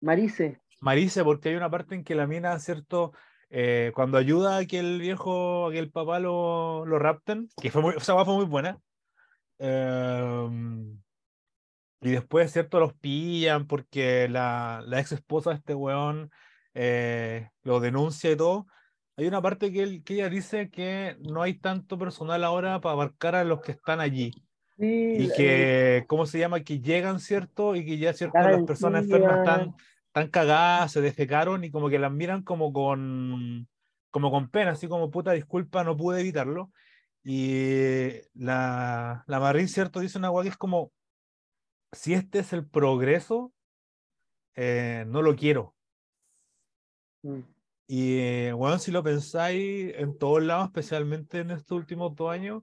Marice. 0.00 0.60
Marisa, 0.80 1.24
porque 1.24 1.50
hay 1.50 1.54
una 1.54 1.70
parte 1.70 1.94
en 1.94 2.04
que 2.04 2.14
la 2.14 2.26
mina, 2.26 2.58
¿cierto? 2.58 3.12
Eh, 3.50 3.92
cuando 3.94 4.18
ayuda 4.18 4.58
a 4.58 4.66
que 4.66 4.78
el 4.78 5.00
viejo, 5.00 5.68
a 5.68 5.72
que 5.72 5.78
el 5.78 5.90
papá 5.90 6.18
lo, 6.18 6.84
lo 6.86 6.98
rapten, 6.98 7.48
que 7.60 7.70
fue 7.70 7.82
muy, 7.82 7.94
esa 7.96 8.12
guapa 8.12 8.26
fue 8.26 8.36
muy 8.36 8.46
buena. 8.46 8.78
em, 9.58 10.98
y 12.04 12.10
después, 12.12 12.52
¿cierto? 12.52 12.80
Los 12.80 12.94
pillan 12.94 13.66
porque 13.66 14.28
la, 14.28 14.82
la 14.86 15.00
ex 15.00 15.12
esposa 15.12 15.50
de 15.50 15.56
este 15.56 15.74
weón 15.74 16.30
eh, 16.74 17.50
lo 17.62 17.80
denuncia 17.80 18.30
y 18.30 18.36
todo. 18.36 18.66
Hay 19.16 19.26
una 19.26 19.40
parte 19.42 19.72
que, 19.72 19.82
él, 19.82 20.02
que 20.04 20.14
ella 20.14 20.28
dice 20.28 20.70
que 20.70 21.16
no 21.20 21.42
hay 21.42 21.54
tanto 21.54 21.98
personal 21.98 22.44
ahora 22.44 22.80
para 22.80 22.92
abarcar 22.94 23.34
a 23.36 23.44
los 23.44 23.60
que 23.62 23.72
están 23.72 24.00
allí. 24.00 24.32
Sí, 24.76 24.84
Y 24.84 25.26
la- 25.28 25.34
que, 25.36 26.04
¿cómo 26.08 26.26
se 26.26 26.38
llama? 26.40 26.60
Que 26.60 26.80
llegan, 26.80 27.20
¿cierto? 27.20 27.76
Y 27.76 27.84
que 27.86 27.98
ya, 27.98 28.12
¿cierto? 28.12 28.36
Las 28.38 28.64
personas 28.64 29.04
enfermas 29.04 29.38
están, 29.38 29.74
están 30.06 30.28
cagadas, 30.30 30.92
se 30.92 31.00
defecaron 31.00 31.64
y 31.64 31.70
como 31.70 31.88
que 31.88 31.98
las 32.00 32.12
miran 32.12 32.42
como 32.42 32.72
con, 32.72 33.68
como 34.10 34.30
con 34.32 34.50
pena, 34.50 34.72
así 34.72 34.88
como, 34.88 35.10
puta, 35.10 35.32
disculpa, 35.32 35.84
no 35.84 35.96
pude 35.96 36.20
evitarlo. 36.20 36.72
Y 37.22 38.10
la, 38.34 39.24
la 39.26 39.40
Marín, 39.40 39.68
¿cierto? 39.68 40.00
Dice 40.00 40.18
una 40.18 40.28
guay 40.28 40.44
que 40.46 40.50
es 40.50 40.56
como, 40.56 40.92
si 41.94 42.14
este 42.14 42.40
es 42.40 42.52
el 42.52 42.66
progreso, 42.66 43.52
eh, 44.54 45.04
no 45.06 45.22
lo 45.22 45.34
quiero. 45.34 45.74
Mm. 47.22 47.40
Y, 47.86 48.18
eh, 48.18 48.52
bueno, 48.52 48.78
si 48.78 48.90
lo 48.90 49.02
pensáis 49.02 49.94
en 49.96 50.16
todos 50.16 50.42
lados, 50.42 50.66
especialmente 50.66 51.40
en 51.40 51.50
estos 51.50 51.76
últimos 51.76 52.14
dos 52.14 52.30
años, 52.30 52.62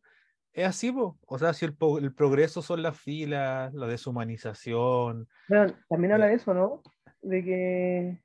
es 0.54 0.68
así, 0.68 0.92
po. 0.92 1.18
O 1.28 1.38
sea, 1.38 1.54
si 1.54 1.66
el, 1.66 1.78
el 2.02 2.14
progreso 2.14 2.62
son 2.62 2.82
las 2.82 3.00
filas, 3.00 3.74
la 3.74 3.88
deshumanización. 3.88 5.28
Bueno, 5.48 5.74
también 5.88 6.14
habla 6.14 6.26
Eh. 6.28 6.30
de 6.30 6.36
eso, 6.36 6.54
¿no? 6.54 6.82
De 7.22 7.44
que 7.44 8.24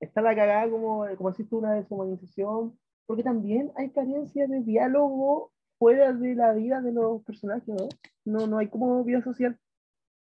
está 0.00 0.20
la 0.20 0.34
cagada 0.34 0.68
como, 0.70 1.06
como 1.16 1.32
tú, 1.32 1.58
una 1.58 1.74
deshumanización, 1.74 2.78
porque 3.06 3.22
también 3.22 3.72
hay 3.76 3.90
carencia 3.90 4.46
de 4.46 4.60
diálogo 4.62 5.52
fuera 5.78 6.12
de 6.12 6.34
la 6.34 6.52
vida 6.52 6.80
de 6.80 6.92
los 6.92 7.22
personajes, 7.22 7.66
¿no? 7.68 7.88
No, 8.24 8.46
no 8.46 8.58
hay 8.58 8.68
como 8.68 9.02
vida 9.04 9.22
social. 9.22 9.58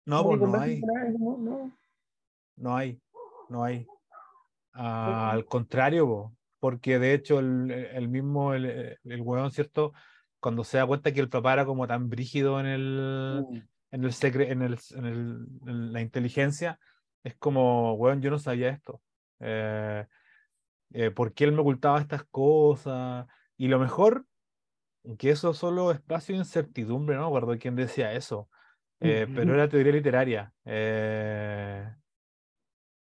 No, 0.04 0.24
pues 0.24 0.40
no 0.40 0.58
hay, 0.60 0.80
como, 1.12 1.36
no. 1.38 1.72
no 2.56 2.76
hay, 2.76 3.00
no 3.48 3.64
hay. 3.64 3.86
Ah, 4.72 5.30
al 5.32 5.44
contrario, 5.44 6.06
po, 6.06 6.36
porque 6.60 6.98
de 6.98 7.14
hecho 7.14 7.38
el, 7.40 7.70
el 7.70 8.08
mismo, 8.08 8.54
el, 8.54 8.96
el 9.04 9.20
weón, 9.22 9.50
¿cierto? 9.50 9.92
Cuando 10.40 10.64
se 10.64 10.78
da 10.78 10.86
cuenta 10.86 11.12
que 11.12 11.20
el 11.20 11.28
papá 11.28 11.52
era 11.54 11.66
como 11.66 11.86
tan 11.86 12.08
brígido 12.08 12.58
en 12.60 12.66
el, 12.66 13.44
Mm. 13.50 13.56
en 13.90 14.04
el 14.04 14.12
secre- 14.12 14.50
en 14.50 14.62
el, 14.62 14.78
en 14.94 15.04
el- 15.04 15.46
en 15.66 15.92
la 15.92 16.00
inteligencia, 16.00 16.78
es 17.24 17.34
como, 17.36 17.94
weón, 17.94 18.22
yo 18.22 18.30
no 18.30 18.38
sabía 18.38 18.70
esto. 18.70 19.02
Eh, 19.40 20.06
eh, 20.92 21.10
¿por 21.10 21.32
qué 21.34 21.44
él 21.44 21.52
me 21.52 21.60
ocultaba 21.60 22.00
estas 22.00 22.24
cosas? 22.30 23.26
Y 23.56 23.68
lo 23.68 23.78
mejor, 23.78 24.24
que 25.16 25.30
eso 25.30 25.54
solo 25.54 25.90
espacio 25.90 26.34
de 26.34 26.40
incertidumbre, 26.40 27.16
¿no? 27.16 27.28
Guardo 27.28 27.58
quién 27.58 27.76
decía 27.76 28.12
eso. 28.12 28.48
Eh, 29.00 29.26
pero 29.34 29.54
era 29.54 29.68
teoría 29.68 29.92
literaria. 29.92 30.52
Eh, 30.64 31.88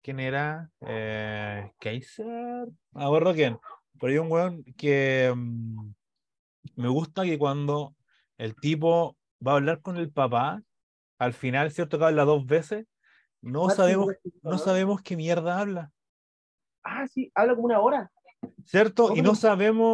¿quién 0.01 0.19
era? 0.19 0.69
Eh, 0.81 1.71
Kaiser. 1.79 2.67
Me 2.91 3.03
acuerdo 3.03 3.33
quién. 3.33 3.57
Pero 3.99 4.11
hay 4.11 4.19
un 4.19 4.31
weón 4.31 4.63
que, 4.77 5.33
mm, 5.35 5.93
me 6.75 6.87
gusta 6.87 7.23
que 7.23 7.37
cuando 7.37 7.95
el 8.37 8.55
tipo 8.55 9.17
va 9.45 9.53
a 9.53 9.55
hablar 9.55 9.81
con 9.81 9.97
el 9.97 10.11
papá, 10.11 10.61
al 11.17 11.33
final, 11.33 11.71
¿cierto? 11.71 11.97
Que 11.97 12.05
habla 12.05 12.25
dos 12.25 12.45
veces, 12.45 12.85
no 13.41 13.69
sabemos, 13.69 14.13
no 14.43 14.57
sabemos 14.57 15.01
qué 15.01 15.17
mierda 15.17 15.59
habla, 15.59 15.91
Ah, 16.83 17.07
sí, 17.07 17.31
habla 17.35 17.55
como 17.55 17.65
una 17.65 17.79
hora. 17.79 18.11
¿cierto? 18.65 19.15
Y 19.15 19.21
no 19.21 19.35
sabemos, 19.35 19.87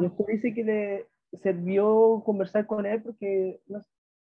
Después 0.00 0.28
dice 0.28 0.54
que 0.54 0.64
le 0.64 1.06
sirvió 1.42 2.22
conversar 2.24 2.66
con 2.66 2.86
él 2.86 3.02
porque 3.02 3.60
no 3.66 3.80
sé, 3.80 3.90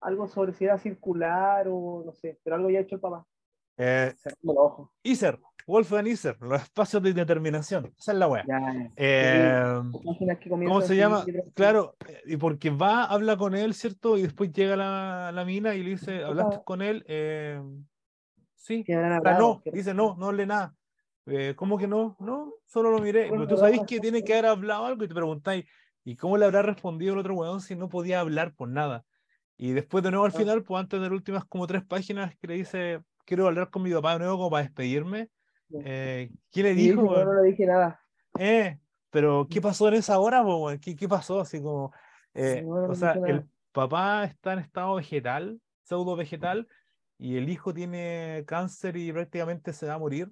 algo 0.00 0.28
sobre 0.28 0.52
si 0.52 0.64
era 0.64 0.78
circular 0.78 1.66
o 1.68 2.02
no 2.04 2.12
sé, 2.12 2.38
pero 2.42 2.56
algo 2.56 2.68
había 2.68 2.80
hecho 2.80 2.96
el 2.96 3.00
papá. 3.00 3.26
eh. 3.78 4.14
Iser, 5.02 5.38
Wolfgang 5.66 6.06
Iser, 6.06 6.36
los 6.40 6.62
espacios 6.62 7.02
de 7.02 7.12
determinación, 7.12 7.92
esa 7.98 8.12
es 8.12 8.18
la 8.18 8.28
wea. 8.28 8.44
Ya, 8.46 8.60
ya. 8.60 8.90
Eh, 8.96 9.82
¿Cómo 9.92 10.80
se 10.80 10.96
llama? 10.96 11.24
Claro, 11.54 11.96
eh, 12.08 12.22
y 12.26 12.36
porque 12.36 12.70
va, 12.70 13.04
habla 13.04 13.36
con 13.36 13.54
él, 13.54 13.74
¿cierto? 13.74 14.16
Y 14.16 14.22
después 14.22 14.52
llega 14.52 14.76
la, 14.76 15.32
la 15.32 15.44
mina 15.44 15.74
y 15.74 15.82
le 15.82 15.90
dice, 15.90 16.22
¿hablaste 16.24 16.60
con 16.64 16.82
él? 16.82 17.04
Eh, 17.08 17.60
sí. 18.54 18.82
O 18.82 18.84
sea, 18.84 19.16
hablado, 19.16 19.62
no, 19.64 19.72
dice, 19.72 19.92
no, 19.92 20.16
no 20.16 20.26
hablé 20.26 20.46
nada. 20.46 20.74
Eh, 21.26 21.54
¿cómo 21.56 21.76
que 21.76 21.88
no? 21.88 22.16
No, 22.20 22.54
solo 22.66 22.90
lo 22.90 23.00
miré. 23.00 23.28
Pero 23.30 23.46
tú 23.46 23.56
sabés 23.56 23.80
que 23.86 24.00
tiene 24.00 24.22
que 24.22 24.32
haber 24.34 24.46
hablado 24.46 24.86
algo 24.86 25.04
y 25.04 25.08
te 25.08 25.14
preguntáis, 25.14 25.64
¿y 26.04 26.16
cómo 26.16 26.36
le 26.36 26.44
habrá 26.44 26.62
respondido 26.62 27.14
el 27.14 27.18
otro 27.20 27.34
weón 27.34 27.60
si 27.60 27.74
no 27.74 27.88
podía 27.88 28.20
hablar 28.20 28.54
por 28.54 28.68
nada? 28.68 29.04
Y 29.56 29.72
después 29.72 30.04
de 30.04 30.10
nuevo 30.10 30.24
al 30.26 30.32
Ah. 30.34 30.38
final, 30.38 30.62
pues 30.62 30.80
antes 30.80 31.00
de 31.00 31.06
las 31.06 31.12
últimas 31.12 31.44
como 31.46 31.66
tres 31.66 31.84
páginas 31.84 32.36
que 32.36 32.46
le 32.46 32.54
dice, 32.54 33.00
quiero 33.24 33.46
hablar 33.46 33.70
con 33.70 33.82
mi 33.82 33.92
papá 33.92 34.12
de 34.12 34.20
nuevo 34.20 34.36
como 34.36 34.50
para 34.50 34.62
despedirme. 34.64 35.30
Eh, 35.84 36.30
¿Qué 36.50 36.62
le 36.62 36.74
dijo? 36.74 37.02
no, 37.02 37.42
le 37.42 37.50
dije 37.50 37.66
nada. 37.66 38.00
Eh, 38.38 38.78
pero 39.10 39.48
¿qué 39.50 39.60
pasó 39.60 39.88
en 39.88 39.94
esa 39.94 40.18
hora? 40.18 40.44
¿Qué, 40.80 40.94
qué 40.94 41.08
pasó? 41.08 41.40
Así 41.40 41.60
como, 41.60 41.92
eh, 42.34 42.62
No, 42.64 42.82
no 42.82 42.92
o 42.92 42.94
sea, 42.94 43.14
el 43.26 43.44
papá 43.72 44.24
está 44.24 44.52
en 44.52 44.60
estado 44.60 44.94
vegetal, 44.94 45.60
pseudo 45.82 46.14
vegetal, 46.16 46.68
y 47.18 47.36
el 47.36 47.48
hijo 47.48 47.72
tiene 47.72 48.44
cáncer 48.46 48.96
y 48.96 49.12
prácticamente 49.12 49.72
se 49.72 49.86
va 49.86 49.94
a 49.94 49.98
morir. 49.98 50.30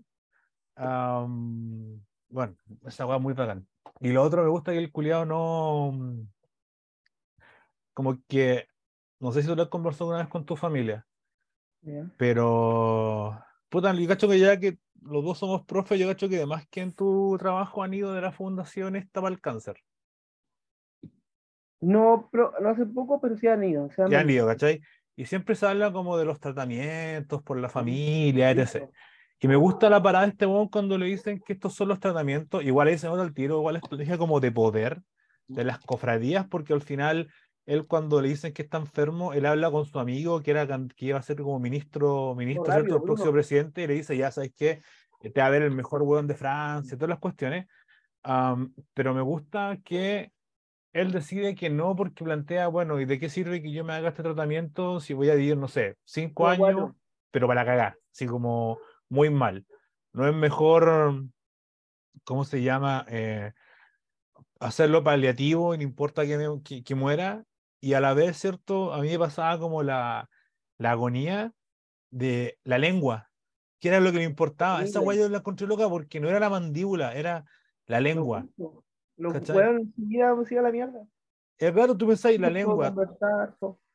Bueno, 0.76 2.56
esa 2.86 3.14
es 3.14 3.20
muy 3.20 3.34
bacán. 3.34 3.66
Y 4.00 4.10
lo 4.10 4.22
otro 4.22 4.42
me 4.42 4.48
gusta 4.48 4.72
que 4.72 4.78
el 4.78 4.90
culiado 4.90 5.24
no, 5.24 5.92
mm, 5.92 6.26
como 7.92 8.18
que, 8.26 8.66
no 9.20 9.32
sé 9.32 9.42
si 9.42 9.48
tú 9.48 9.54
lo 9.54 9.62
has 9.62 9.68
conversado 9.68 10.10
una 10.10 10.18
vez 10.18 10.28
con 10.28 10.44
tu 10.44 10.56
familia, 10.56 11.06
pero, 12.16 13.38
puta, 13.68 13.92
yo 13.94 14.08
cacho 14.08 14.28
que 14.28 14.38
ya 14.38 14.58
que 14.58 14.78
los 15.02 15.22
dos 15.22 15.38
somos 15.38 15.64
profes, 15.66 16.00
yo 16.00 16.08
cacho 16.08 16.28
que 16.28 16.36
además 16.36 16.66
que 16.70 16.80
en 16.80 16.92
tu 16.92 17.36
trabajo 17.38 17.82
han 17.82 17.94
ido 17.94 18.12
de 18.14 18.22
la 18.22 18.32
fundación 18.32 18.96
esta 18.96 19.20
para 19.20 19.34
el 19.34 19.40
cáncer. 19.40 19.76
No, 21.80 22.28
pero, 22.32 22.52
no 22.60 22.70
hace 22.70 22.86
poco, 22.86 23.20
pero 23.20 23.36
sí 23.36 23.46
han 23.46 23.62
ido. 23.62 23.90
han 23.98 24.10
Ya 24.10 24.20
han 24.20 24.30
ido, 24.30 24.46
¿cachai? 24.46 24.80
Y 25.16 25.26
siempre 25.26 25.54
se 25.54 25.66
habla 25.66 25.92
como 25.92 26.16
de 26.16 26.24
los 26.24 26.40
tratamientos 26.40 27.42
por 27.42 27.58
la 27.58 27.68
familia, 27.68 28.50
etc. 28.50 28.88
Y 29.44 29.46
me 29.46 29.56
gusta 29.56 29.90
la 29.90 30.02
parada 30.02 30.24
de 30.24 30.30
este 30.30 30.46
weón 30.46 30.68
cuando 30.68 30.96
le 30.96 31.04
dicen 31.04 31.38
que 31.38 31.52
estos 31.52 31.74
son 31.74 31.88
los 31.88 32.00
tratamientos, 32.00 32.64
igual 32.64 32.88
ahí 32.88 32.96
se 32.96 33.08
nota 33.08 33.22
el 33.22 33.34
tiro, 33.34 33.58
igual 33.58 33.76
estrategia 33.76 34.16
como 34.16 34.40
de 34.40 34.50
poder 34.50 35.02
de 35.48 35.64
las 35.64 35.80
cofradías, 35.80 36.46
porque 36.46 36.72
al 36.72 36.80
final 36.80 37.30
él 37.66 37.86
cuando 37.86 38.22
le 38.22 38.28
dicen 38.28 38.54
que 38.54 38.62
está 38.62 38.78
enfermo, 38.78 39.34
él 39.34 39.44
habla 39.44 39.70
con 39.70 39.84
su 39.84 39.98
amigo 39.98 40.40
que 40.40 40.52
era 40.52 40.66
que 40.96 41.04
iba 41.04 41.18
a 41.18 41.22
ser 41.22 41.36
como 41.36 41.60
ministro, 41.60 42.34
ministro, 42.34 42.64
rápido, 42.64 42.84
¿cierto? 42.84 42.96
El 42.96 43.02
próximo 43.02 43.32
presidente, 43.32 43.82
y 43.82 43.86
le 43.86 43.92
dice, 43.92 44.16
ya 44.16 44.30
sabes 44.30 44.50
qué, 44.56 44.80
te 45.20 45.38
va 45.38 45.48
a 45.48 45.50
ver 45.50 45.60
el 45.60 45.72
mejor 45.72 46.00
weón 46.04 46.26
de 46.26 46.36
Francia, 46.36 46.96
todas 46.96 47.10
las 47.10 47.18
cuestiones. 47.18 47.66
Am, 48.22 48.72
pero 48.94 49.12
me 49.12 49.20
gusta 49.20 49.76
que 49.84 50.32
él 50.94 51.12
decide 51.12 51.54
que 51.54 51.68
no 51.68 51.94
porque 51.94 52.24
plantea, 52.24 52.68
bueno, 52.68 52.98
¿y 52.98 53.04
de 53.04 53.18
qué 53.18 53.28
sirve 53.28 53.60
que 53.60 53.72
yo 53.72 53.84
me 53.84 53.92
haga 53.92 54.08
este 54.08 54.22
tratamiento 54.22 55.00
si 55.00 55.12
voy 55.12 55.28
a 55.28 55.34
vivir, 55.34 55.58
no 55.58 55.68
sé, 55.68 55.98
cinco 56.02 56.44
No, 56.44 56.48
años, 56.48 56.60
cuatro. 56.60 56.96
pero 57.30 57.46
para 57.46 57.66
cagar, 57.66 57.98
así 58.10 58.24
como 58.24 58.78
muy 59.14 59.30
mal? 59.30 59.64
No 60.12 60.28
es 60.28 60.34
mejor, 60.34 61.24
¿cómo 62.24 62.44
se 62.44 62.62
llama? 62.62 63.06
Eh, 63.08 63.52
hacerlo 64.60 65.04
paliativo 65.04 65.76
no 65.76 65.82
importa 65.82 66.26
que, 66.26 66.36
me- 66.36 66.62
que, 66.62 66.82
que 66.82 66.94
muera. 66.94 67.44
Y 67.80 67.92
a 67.94 68.00
la 68.00 68.14
vez, 68.14 68.38
¿cierto? 68.38 68.92
A 68.92 69.00
mí 69.00 69.08
me 69.10 69.18
pasaba 69.18 69.58
como 69.58 69.82
la, 69.82 70.28
la 70.78 70.90
agonía 70.92 71.52
de 72.10 72.58
la 72.64 72.78
lengua, 72.78 73.30
que 73.78 73.88
era 73.88 74.00
lo 74.00 74.10
que 74.10 74.18
me 74.18 74.24
importaba. 74.24 74.82
Esa 74.82 75.00
guay 75.00 75.18
yo 75.18 75.28
la 75.28 75.38
encontré 75.38 75.66
loca 75.66 75.88
porque 75.88 76.18
no 76.18 76.28
era 76.28 76.40
la 76.40 76.48
mandíbula, 76.48 77.14
era 77.14 77.44
la 77.86 78.00
lengua. 78.00 78.46
Los 79.16 79.48
weones 79.50 79.86
enseguida 79.86 80.34
pues, 80.34 80.50
a 80.52 80.62
la 80.62 80.72
mierda. 80.72 81.06
Es 81.58 81.72
claro, 81.72 81.96
tú 81.96 82.06
pensáis, 82.06 82.40
la 82.40 82.48
No 82.48 82.54
lengua, 82.54 82.94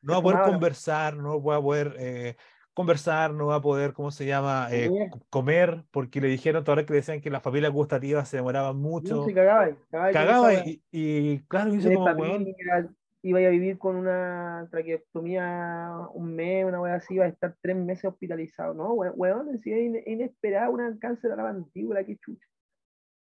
no 0.02 0.12
va 0.12 0.18
a 0.18 0.22
poder 0.22 0.42
conversar, 0.42 1.16
no 1.16 1.42
va 1.42 1.56
a 1.56 1.62
poder 1.62 1.96
eh, 1.98 2.36
conversar, 2.74 3.32
no 3.34 3.46
va 3.46 3.56
a 3.56 3.60
poder, 3.60 3.92
¿cómo 3.92 4.10
se 4.10 4.26
llama? 4.26 4.68
Eh, 4.70 4.90
Comer. 5.28 5.84
porque 5.90 6.20
le 6.20 6.28
dijeron, 6.28 6.64
ahora 6.66 6.86
que 6.86 6.94
decían 6.94 7.20
que 7.20 7.30
las 7.30 7.42
familias 7.42 7.72
gustativas 7.72 8.28
se 8.28 8.38
demoraban 8.38 8.76
No, 8.76 8.88
mucho. 8.88 9.24
se 9.24 9.34
cagaba. 9.34 9.76
cagaba 9.90 10.12
Cagaba 10.12 10.54
y, 10.54 10.82
y 10.90 11.40
claro, 11.40 11.70
Tienes 11.70 11.98
como, 11.98 12.14
familia, 12.14 12.90
iba 13.22 13.38
a 13.38 13.50
vivir 13.50 13.78
con 13.78 13.96
una 13.96 14.66
traqueostomía 14.70 15.90
un 16.14 16.34
mes, 16.34 16.64
una 16.64 16.80
wea 16.80 16.94
así, 16.94 17.14
iba 17.14 17.24
a 17.24 17.28
estar 17.28 17.54
tres 17.60 17.76
meses 17.76 18.04
hospitalizado, 18.06 18.74
¿no? 18.74 18.92
we- 18.94 19.10
Weón, 19.10 19.52
decía 19.52 19.78
in- 19.78 20.02
inesperado 20.06 20.72
un 20.72 20.98
cáncer 20.98 21.32
a 21.32 21.36
la 21.36 21.42
mandíbula, 21.44 22.04
qué 22.04 22.16
chucha. 22.16 22.46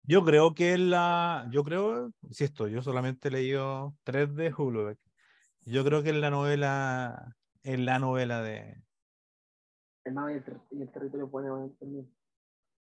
Yo 0.06 0.24
creo 0.24 0.54
que 0.54 0.76
la, 0.76 1.48
yo 1.50 1.64
creo, 1.64 2.12
insisto, 2.22 2.68
yo 2.68 2.82
solamente 2.82 3.28
he 3.28 3.30
leído 3.30 3.96
tres 4.02 4.34
de 4.34 4.52
Hulubeck. 4.52 4.98
Yo 5.62 5.82
creo 5.84 6.02
que 6.02 6.10
es 6.10 6.16
la 6.16 6.28
novela, 6.30 7.36
es 7.62 7.78
la 7.78 7.98
novela 7.98 8.42
de, 8.42 8.83
El 10.04 10.14
mapa 10.14 10.32
y 10.32 10.36
el, 10.36 10.44
ter- 10.44 10.60
y 10.70 10.82
el 10.82 10.90
territorio 10.90 11.30
pone 11.30 11.50
weón, 11.50 11.74
también. 11.76 12.10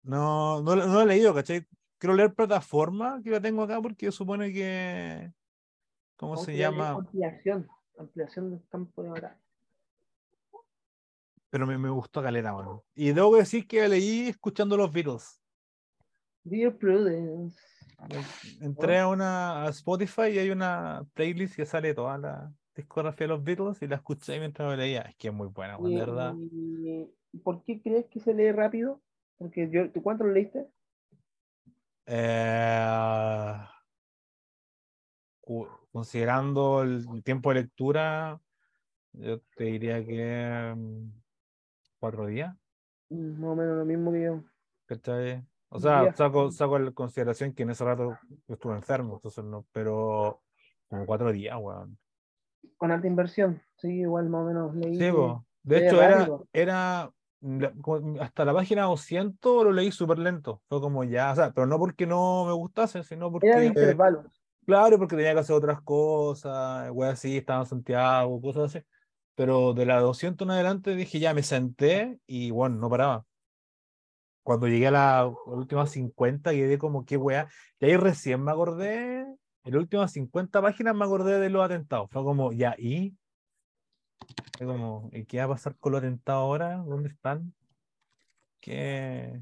no, 0.03 0.63
no, 0.63 0.77
no 0.77 0.95
la 0.95 1.03
he 1.03 1.07
leído, 1.07 1.35
¿cachai? 1.35 1.67
Quiero 1.99 2.15
leer 2.15 2.35
plataforma 2.35 3.21
que 3.23 3.31
la 3.31 3.41
tengo 3.41 3.63
acá 3.63 3.81
porque 3.83 4.11
supone 4.11 4.53
que, 4.53 5.31
¿cómo 6.17 6.37
se 6.37 6.57
llama? 6.57 6.91
Ampliación, 6.91 7.69
ampliación 7.99 8.51
del 8.51 8.63
campo 8.69 9.03
de 9.03 9.11
batalla. 9.11 9.39
Pero 11.51 11.67
me, 11.67 11.77
me 11.77 11.91
gustó 11.91 12.23
caleta, 12.23 12.53
mano. 12.53 12.85
Y 12.95 13.13
debo 13.13 13.35
decir 13.37 13.67
que 13.67 13.81
la 13.81 13.89
leí 13.89 14.29
escuchando 14.29 14.77
los 14.77 14.93
Beatles. 14.93 15.43
Dear 16.45 16.75
Prudence. 16.77 17.59
Entré 18.61 19.01
a 19.01 19.09
una 19.09 19.65
a 19.65 19.69
Spotify 19.71 20.29
y 20.33 20.39
hay 20.39 20.51
una 20.51 21.05
playlist 21.13 21.57
que 21.57 21.67
sale 21.67 21.93
toda 21.93 22.17
la 22.17 22.53
discografía 22.81 23.27
de 23.27 23.29
los 23.29 23.45
Beatles 23.45 23.83
y 23.83 23.87
la 23.87 23.97
escuché 23.97 24.39
mientras 24.39 24.69
me 24.69 24.77
leía. 24.77 25.03
Es 25.03 25.17
que 25.17 25.29
es 25.29 25.35
muy 25.35 25.49
buena, 25.49 25.79
de 25.79 25.95
verdad. 25.95 26.35
¿Por 27.43 27.63
qué 27.65 27.81
crees 27.81 28.07
que 28.07 28.21
se 28.21 28.35
lee 28.35 28.53
rápido? 28.53 29.01
Porque 29.39 29.71
yo, 29.71 29.91
¿tú 29.91 30.03
cuánto 30.03 30.25
lo 30.25 30.33
leíste? 30.33 30.67
Eh, 32.07 33.57
considerando 35.93 36.83
el 36.83 37.23
tiempo 37.23 37.51
de 37.51 37.63
lectura, 37.63 38.41
yo 39.13 39.41
te 39.57 39.65
diría 39.65 40.05
que 40.05 40.75
mm, 40.77 41.09
cuatro 41.99 42.27
días, 42.27 42.55
Mm, 43.11 43.41
Más 43.41 43.51
o 43.51 43.57
menos 43.57 43.77
lo 43.77 43.85
mismo 43.85 44.13
que 44.13 44.23
yo. 44.23 44.43
¿cachai? 44.87 45.45
O 45.69 45.79
sea, 45.79 46.15
saco, 46.15 46.51
saco 46.51 46.77
en 46.79 46.93
consideración 46.93 47.53
que 47.53 47.65
en 47.65 47.71
ese 47.71 47.85
rato 47.85 48.17
estuve 48.49 48.75
enfermo, 48.75 49.15
entonces 49.15 49.45
no, 49.45 49.67
pero 49.73 50.41
como 50.89 51.07
cuatro 51.07 51.31
días, 51.33 51.57
weón. 51.61 51.97
Con 52.77 52.91
alta 52.91 53.07
inversión, 53.07 53.63
sí, 53.77 53.89
igual 54.01 54.29
más 54.29 54.43
o 54.43 54.45
menos 54.47 54.75
leí. 54.77 54.99
Sí, 54.99 55.11
po. 55.11 55.45
De 55.63 55.79
hecho, 55.87 56.03
era, 56.03 56.29
era 56.53 57.13
la- 57.41 57.73
hasta 58.21 58.45
la 58.45 58.55
página 58.55 58.83
200 58.85 59.65
lo 59.65 59.73
leí 59.73 59.93
súper 59.93 60.19
lento. 60.19 60.63
Fue 60.69 60.81
como 60.81 61.05
ya, 61.05 61.33
o 61.33 61.35
sea, 61.37 61.53
pero 61.53 61.67
no 61.67 61.79
porque 61.79 62.07
no 62.07 62.45
me 62.47 62.53
gustase, 62.53 63.03
sino 63.03 63.31
porque, 63.31 63.49
Era 63.49 63.61
de 63.61 63.67
intervalos. 63.67 64.27
claro, 64.67 64.99
porque 64.99 65.17
tenía 65.17 65.35
que 65.35 65.41
hacer 65.41 65.57
otras 65.57 65.81
cosas, 65.83 66.91
wey, 66.93 67.11
así, 67.11 67.37
estaba 67.39 67.61
en 67.61 67.67
Santiago, 67.67 68.41
cosas 68.41 68.75
así. 68.75 68.85
Pero 69.35 69.73
de 69.75 69.87
la 69.87 70.01
200 70.01 70.47
en 70.47 70.53
adelante 70.53 70.95
dije, 70.97 71.19
ya 71.19 71.35
me 71.35 71.43
senté 71.43 72.19
y 72.27 72.51
bueno, 72.51 72.77
no 72.77 72.91
paraba. 72.91 73.25
Cuando 74.43 74.67
llegué 74.69 74.87
a 74.89 74.91
la 74.91 75.33
última 75.47 75.87
50, 75.87 76.51
quedé 76.51 76.79
como, 76.79 77.05
qué 77.05 77.17
weá. 77.17 77.49
Y 77.79 77.87
ahí 77.87 77.97
recién 77.97 78.43
me 78.43 78.51
acordé, 78.51 79.20
en 79.65 79.75
las 79.75 79.83
últimas 79.83 80.13
50 80.13 80.63
páginas 80.63 80.95
me 80.95 81.05
acordé 81.05 81.39
de 81.39 81.51
los 81.51 81.65
atentados. 81.65 82.11
Fue 82.11 82.23
como, 82.23 82.53
ya, 82.53 82.75
¿y? 82.79 83.15
Fue 84.57 84.67
como, 84.67 85.11
¿y 85.13 85.25
qué 85.25 85.39
va 85.39 85.45
a 85.45 85.49
pasar 85.49 85.77
con 85.77 85.93
los 85.93 85.99
atentados 86.01 86.43
ahora? 86.43 86.77
¿Dónde 86.79 87.11
están? 87.11 87.55
¿Qué? 88.61 89.41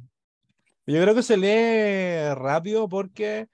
Yo 0.87 1.03
creo 1.03 1.15
que 1.15 1.23
se 1.23 1.37
lee 1.37 2.35
rápido 2.35 2.89
porque 2.89 3.49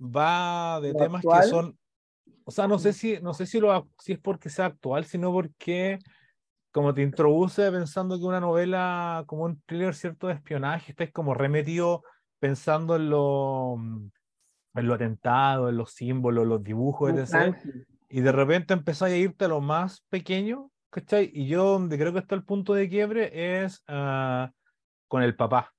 va 0.00 0.80
de 0.80 0.94
temas 0.94 1.18
actual. 1.18 1.42
que 1.42 1.48
son, 1.48 1.78
o 2.44 2.50
sea, 2.50 2.68
no 2.68 2.78
sé 2.78 2.92
si, 2.92 3.18
no 3.20 3.34
sé 3.34 3.46
si, 3.46 3.60
lo, 3.60 3.88
si 3.98 4.12
es 4.12 4.18
porque 4.18 4.48
sea 4.48 4.66
actual, 4.66 5.04
sino 5.04 5.32
porque 5.32 5.98
como 6.70 6.94
te 6.94 7.02
introduce 7.02 7.70
pensando 7.70 8.18
que 8.18 8.24
una 8.24 8.40
novela, 8.40 9.24
como 9.26 9.44
un 9.44 9.60
thriller 9.62 9.94
cierto 9.94 10.28
de 10.28 10.34
espionaje, 10.34 10.92
estás 10.92 11.10
como 11.12 11.34
remetido 11.34 12.02
pensando 12.38 12.96
en 12.96 13.10
lo, 13.10 13.76
mm, 13.78 14.10
en 14.74 14.86
los 14.86 14.94
atentados, 14.96 15.70
en 15.70 15.76
los 15.76 15.92
símbolos, 15.92 16.46
los 16.46 16.62
dibujos, 16.62 17.12
etc. 17.12 17.56
Y 18.08 18.20
de 18.20 18.32
repente 18.32 18.74
empezáis 18.74 19.14
a 19.14 19.16
irte 19.16 19.44
a 19.44 19.48
lo 19.48 19.60
más 19.60 20.04
pequeño, 20.08 20.70
¿cachai? 20.90 21.30
Y 21.32 21.46
yo 21.46 21.64
donde 21.64 21.98
creo 21.98 22.12
que 22.12 22.20
está 22.20 22.34
el 22.34 22.44
punto 22.44 22.74
de 22.74 22.88
quiebre 22.88 23.64
es 23.64 23.82
ah, 23.88 24.50
con 25.08 25.22
el 25.22 25.36
papá. 25.36 25.72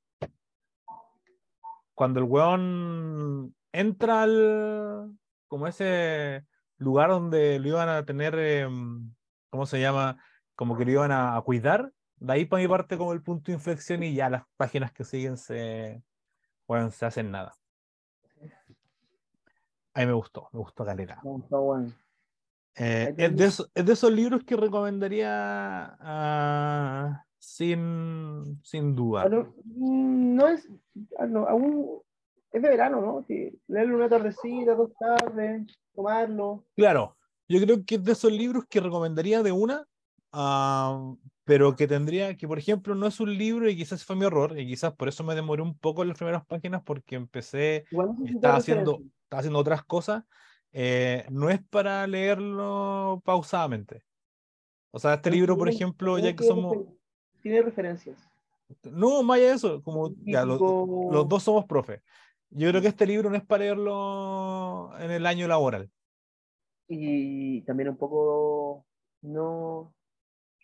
Cuando 1.96 2.20
el 2.20 2.26
weón 2.26 3.56
entra 3.72 4.24
al, 4.24 5.16
como 5.48 5.68
ese 5.68 6.46
lugar 6.78 7.10
donde 7.10 7.60
lo 7.60 7.68
iban 7.68 7.90
a 7.90 8.04
tener, 8.04 8.38
em, 8.38 9.14
¿cómo 9.50 9.66
se 9.66 9.80
llama? 9.80 10.18
Como 10.56 10.76
que 10.76 10.86
lo 10.86 10.92
iban 10.92 11.12
a, 11.12 11.36
a 11.36 11.42
cuidar. 11.42 11.92
De 12.18 12.34
ahí 12.34 12.46
para 12.46 12.62
mi 12.62 12.68
parte 12.68 12.98
como 12.98 13.14
el 13.14 13.22
punto 13.22 13.52
de 13.52 13.54
inflexión 13.58 14.02
y 14.02 14.16
ya 14.16 14.30
las 14.30 14.44
páginas 14.58 14.92
que 14.92 15.04
siguen 15.04 15.38
se, 15.38 16.02
bueno, 16.68 16.90
se 16.92 17.06
hacen 17.06 17.32
nada. 17.32 17.54
A 19.94 20.00
mí 20.00 20.06
me 20.08 20.14
gustó, 20.14 20.50
me 20.52 20.60
gustó 20.60 20.84
caleta. 20.86 21.20
Me 21.24 21.32
gustó, 21.32 21.62
bueno. 21.62 21.92
Eh, 22.76 23.10
es, 23.10 23.16
de 23.18 23.30
tenés. 23.30 23.42
eso- 23.54 23.70
es 23.76 23.86
de 23.86 23.94
esos 23.94 24.12
libros 24.12 24.44
que 24.44 24.56
recomendaría 24.56 25.96
ah, 26.00 27.24
sin, 27.38 28.60
sin 28.64 28.96
duda. 28.96 29.28
Bueno, 29.28 29.54
mm, 29.64 30.36
no 30.36 30.48
es, 30.48 30.68
ah, 31.20 31.28
no, 31.28 31.48
aún 31.48 32.02
es 32.52 32.62
de 32.62 32.70
verano, 32.70 33.02
¿no? 33.02 33.24
Sí, 33.28 33.52
leerlo 33.68 33.98
una 33.98 34.10
tardecita, 34.10 34.74
dos 34.74 34.92
tardes, 35.00 35.68
tomarlo. 35.94 36.64
Claro, 36.76 37.16
yo 37.48 37.60
creo 37.62 37.86
que 37.86 37.96
es 37.96 38.04
de 38.04 38.12
esos 38.14 38.32
libros 38.32 38.66
que 38.68 38.80
recomendaría 38.80 39.44
de 39.44 39.52
una, 39.52 39.86
ah, 40.32 41.14
pero 41.44 41.76
que 41.76 41.88
tendría, 41.88 42.36
que 42.38 42.48
por 42.48 42.58
ejemplo 42.58 42.96
no 42.96 43.06
es 43.06 43.20
un 43.20 43.38
libro 43.38 43.70
y 43.70 43.76
quizás 43.76 44.04
fue 44.04 44.16
mi 44.16 44.26
error, 44.26 44.58
y 44.58 44.66
quizás 44.66 44.94
por 44.94 45.08
eso 45.10 45.24
me 45.24 45.36
demoré 45.36 45.62
un 45.62 45.78
poco 45.78 46.02
en 46.02 46.08
las 46.10 46.18
primeras 46.18 46.44
páginas 46.46 46.82
porque 46.84 47.16
empecé, 47.16 47.86
necesita 47.92 48.32
estaba 48.36 48.56
haciendo. 48.56 49.00
Estaba 49.34 49.40
haciendo 49.40 49.60
otras 49.60 49.84
cosas, 49.84 50.24
eh, 50.72 51.26
no 51.32 51.50
es 51.50 51.60
para 51.70 52.06
leerlo 52.06 53.22
pausadamente. 53.26 54.04
O 54.92 55.00
sea, 55.00 55.16
este 55.16 55.32
libro, 55.32 55.58
por 55.58 55.70
ejemplo, 55.70 56.20
ya 56.20 56.36
que 56.36 56.44
somos... 56.44 56.78
Tiene 57.42 57.62
referencias. 57.64 58.18
No, 58.84 59.24
más 59.24 59.38
allá 59.38 59.48
de 59.50 59.54
eso, 59.56 59.84
como 59.84 60.12
ya, 60.24 60.46
lo- 60.46 60.58
Típico- 60.58 61.10
los 61.12 61.28
dos 61.28 61.44
somos 61.44 61.66
profes. 61.66 62.02
Yo 62.52 62.70
creo 62.70 62.82
que 62.82 62.88
este 62.90 63.08
libro 63.08 63.30
no 63.32 63.36
es 63.36 63.44
para 63.44 63.64
leerlo 63.64 64.92
en 65.00 65.10
el 65.12 65.26
año 65.26 65.48
laboral. 65.48 65.90
y 66.88 67.62
también 67.62 67.90
un 67.90 67.98
poco 67.98 68.86
no 69.22 69.94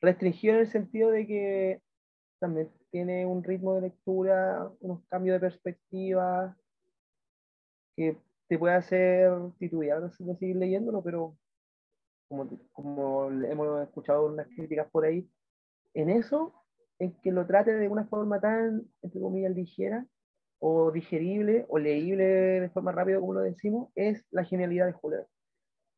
restringido 0.01 0.53
en 0.55 0.59
el 0.59 0.67
sentido 0.67 1.09
de 1.09 1.25
que 1.25 1.81
también 2.39 2.69
tiene 2.91 3.25
un 3.25 3.43
ritmo 3.43 3.73
de 3.75 3.81
lectura, 3.81 4.69
unos 4.81 5.01
cambios 5.09 5.35
de 5.35 5.39
perspectiva 5.39 6.55
que 7.95 8.15
te 8.49 8.57
puede 8.59 8.73
hacer 8.75 9.31
titubear 9.59 10.01
de 10.01 10.35
seguir 10.35 10.57
leyéndolo, 10.57 11.01
pero 11.01 11.37
como, 12.27 12.49
como 12.73 13.29
hemos 13.31 13.81
escuchado 13.83 14.25
unas 14.25 14.47
críticas 14.47 14.89
por 14.91 15.05
ahí, 15.05 15.29
en 15.93 16.09
eso, 16.09 16.53
en 16.99 17.13
que 17.21 17.31
lo 17.31 17.45
trate 17.45 17.73
de 17.73 17.87
una 17.87 18.05
forma 18.05 18.41
tan, 18.41 18.83
entre 19.01 19.21
comillas, 19.21 19.55
ligera 19.55 20.05
o 20.59 20.91
digerible 20.91 21.65
o 21.69 21.79
leíble 21.79 22.25
de 22.25 22.69
forma 22.71 22.91
rápida, 22.91 23.19
como 23.19 23.35
lo 23.35 23.41
decimos, 23.41 23.89
es 23.95 24.25
la 24.31 24.43
genialidad 24.43 24.87
de 24.87 24.91
Juller 24.93 25.25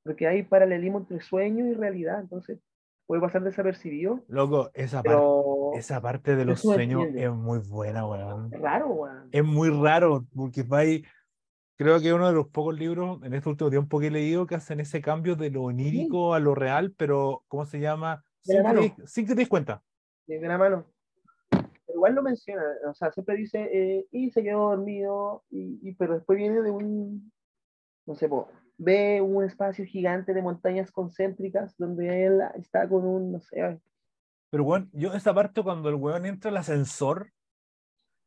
porque 0.03 0.27
hay 0.27 0.43
paralelismo 0.43 0.99
entre 0.99 1.21
sueño 1.21 1.67
y 1.67 1.73
realidad, 1.73 2.19
entonces 2.21 2.59
puede 3.05 3.21
pasar 3.21 3.43
desapercibido, 3.43 4.23
Loco, 4.27 4.71
esa, 4.73 5.03
par- 5.03 5.15
pero 5.17 5.71
esa 5.75 6.01
parte 6.01 6.35
de 6.35 6.45
los 6.45 6.59
sueños 6.61 7.03
entiende. 7.05 7.25
es 7.25 7.31
muy 7.31 7.59
buena, 7.59 8.07
weón. 8.07 8.49
es 8.51 8.59
raro, 8.59 8.87
weón. 8.87 9.29
Es 9.31 9.43
muy 9.43 9.69
raro, 9.69 10.25
porque 10.35 10.63
vais, 10.63 11.03
creo 11.81 11.99
que 11.99 12.07
es 12.09 12.13
uno 12.13 12.27
de 12.27 12.33
los 12.33 12.47
pocos 12.49 12.77
libros 12.77 13.21
en 13.23 13.33
este 13.33 13.49
último 13.49 13.69
tiempo 13.69 13.99
que 13.99 14.07
he 14.07 14.11
leído 14.11 14.45
que 14.45 14.55
hacen 14.55 14.79
ese 14.79 15.01
cambio 15.01 15.35
de 15.35 15.49
lo 15.49 15.63
onírico 15.63 16.33
a 16.33 16.39
lo 16.39 16.53
real, 16.53 16.93
pero 16.95 17.43
¿cómo 17.47 17.65
se 17.65 17.79
llama? 17.79 18.23
Sin 18.41 18.57
que, 18.57 18.63
mano. 18.63 18.81
te, 18.81 19.07
sin 19.07 19.25
que 19.25 19.33
te 19.33 19.39
des 19.39 19.49
cuenta. 19.49 19.83
de 20.27 20.39
la 20.39 20.57
mano. 20.57 20.85
Pero 21.49 21.95
igual 21.95 22.13
lo 22.15 22.21
menciona, 22.23 22.63
o 22.87 22.93
sea, 22.93 23.11
siempre 23.11 23.35
dice, 23.35 23.69
eh, 23.73 24.07
y 24.11 24.31
se 24.31 24.43
quedó 24.43 24.69
dormido, 24.69 25.43
y, 25.49 25.79
y- 25.81 25.95
pero 25.95 26.13
después 26.15 26.37
viene 26.37 26.61
de 26.61 26.71
un, 26.71 27.31
no 28.05 28.15
sé, 28.15 28.29
po, 28.29 28.47
ve 28.77 29.21
un 29.21 29.43
espacio 29.43 29.85
gigante 29.85 30.33
de 30.33 30.41
montañas 30.41 30.91
concéntricas 30.91 31.75
donde 31.77 32.25
él 32.25 32.41
está 32.55 32.87
con 32.87 33.05
un, 33.05 33.31
no 33.31 33.39
sé, 33.41 33.79
Pero 34.49 34.63
bueno, 34.63 34.87
yo 34.93 35.13
esa 35.13 35.33
parte 35.33 35.63
cuando 35.63 35.89
el 35.89 35.95
weón 35.95 36.25
entra 36.25 36.51
al 36.51 36.57
ascensor, 36.57 37.31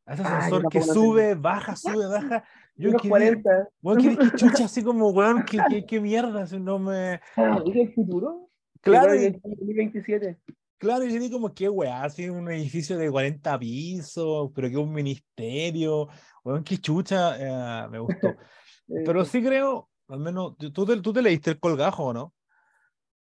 a 0.05 0.13
ese 0.13 0.23
Ah, 0.23 0.37
ascensor 0.37 0.69
que 0.69 0.81
sube, 0.81 1.35
baja, 1.35 1.75
sube, 1.75 2.07
baja, 2.07 2.43
yo 2.75 2.89
unos 2.89 3.01
quedé, 3.01 3.09
40, 3.09 3.69
weón, 3.81 3.97
qué, 3.99 4.17
qué 4.17 4.31
chucha, 4.31 4.65
así 4.65 4.83
como, 4.83 5.09
weón, 5.09 5.43
qué, 5.43 5.63
qué, 5.67 5.85
qué 5.85 5.99
mierda, 5.99 6.45
si 6.45 6.59
no 6.59 6.77
me... 6.79 7.19
ah, 7.37 7.63
¿es 7.65 7.75
el 7.75 7.93
futuro? 7.93 8.49
Claro, 8.81 9.15
Igual 9.15 9.17
y- 9.17 9.31
del 9.31 9.41
2027. 9.41 10.37
Claro, 10.77 11.05
y 11.05 11.13
yo 11.13 11.19
digo 11.19 11.37
como 11.37 11.53
qué 11.53 11.69
weá, 11.69 12.03
así 12.03 12.29
un 12.29 12.51
edificio 12.51 12.97
de 12.97 13.09
40 13.09 13.57
pisos, 13.57 14.51
pero 14.53 14.69
que 14.69 14.77
un 14.77 14.91
ministerio, 14.93 16.09
weón, 16.43 16.63
qué 16.63 16.77
chucha, 16.77 17.37
eh, 17.85 17.87
me 17.89 17.99
gustó. 17.99 18.35
Pero 18.87 19.25
sí 19.25 19.41
creo, 19.41 19.89
al 20.09 20.19
menos, 20.19 20.55
tú- 20.57 20.85
te, 20.85 21.01
tú 21.01 21.11
te 21.11 21.21
leíste 21.23 21.51
el 21.51 21.59
colgajo, 21.59 22.05
¿o 22.05 22.13
no? 22.13 22.33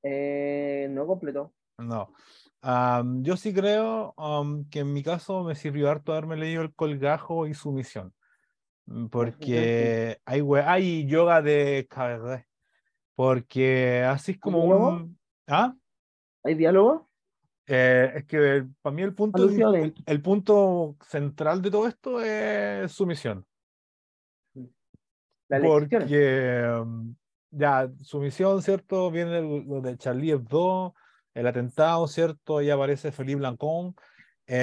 eh, 0.04 0.88
no 0.89 1.08
completó. 1.08 1.54
No. 1.78 2.12
Am, 2.65 3.21
yo 3.23 3.36
sí 3.36 3.54
creo 3.54 4.13
am, 4.15 4.69
que 4.69 4.80
en 4.80 4.93
mi 4.93 5.04
caso 5.04 5.43
me 5.43 5.54
sirvió 5.54 5.89
harto 5.89 6.13
haberme 6.13 6.38
leído 6.38 6.62
el 6.62 6.73
colgajo 6.73 7.45
y 7.45 7.54
su 7.54 7.73
misión. 7.73 8.13
Mm, 8.86 9.08
Porque 9.08 10.21
hay, 10.23 10.41
hay 10.65 11.06
yoga 11.06 11.41
de 11.41 11.86
KBD. 11.89 12.45
Porque 13.15 14.04
así 14.04 14.32
es 14.32 14.39
como 14.39 14.63
un... 14.63 15.19
¿Ah? 15.45 15.76
¿Hay 16.41 16.56
diálogo? 16.56 17.10
Eh, 17.67 18.13
es 18.15 18.26
que 18.26 18.65
para 18.82 18.95
mí 18.95 19.02
el 19.02 19.13
punto, 19.13 19.43
el, 19.43 19.93
el 20.06 20.21
punto 20.21 20.95
central 21.06 21.62
de 21.62 21.69
todo 21.69 21.86
esto 21.86 22.21
es 22.21 22.89
su 22.93 23.06
misión. 23.06 23.45
Lecciones. 25.49 25.69
Porque 25.69 26.65
um, 26.82 27.13
ya 27.52 27.91
su 28.02 28.19
misión, 28.19 28.62
¿cierto? 28.62 29.12
Viene 29.12 29.41
lo 29.41 29.82
de 29.82 29.97
Charlie 29.97 30.32
Hebdo, 30.32 30.95
el 31.34 31.48
atentado, 31.48 32.08
¿cierto? 32.08 32.58
Ahí 32.58 32.69
aparece 32.69 33.12
Felipe 33.12 33.39
Blancón. 33.39 33.96
Sí. 34.46 34.56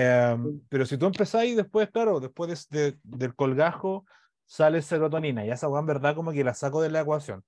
pero 0.69 0.85
si 0.85 0.99
tú 0.99 1.07
empezáis 1.07 1.57
después, 1.57 1.91
claro, 1.91 2.21
después 2.21 2.69
de- 2.71 2.91
de- 2.93 2.99
del 3.03 3.35
colgajo 3.35 4.05
sale 4.45 4.83
serotonina 4.83 5.47
y 5.47 5.51
esa 5.51 5.69
en 5.69 5.87
verdad 5.87 6.15
como 6.15 6.33
que 6.33 6.45
la 6.45 6.53
saco 6.55 6.83
de 6.83 6.91
la 6.91 7.01
ecuación. 7.01 7.43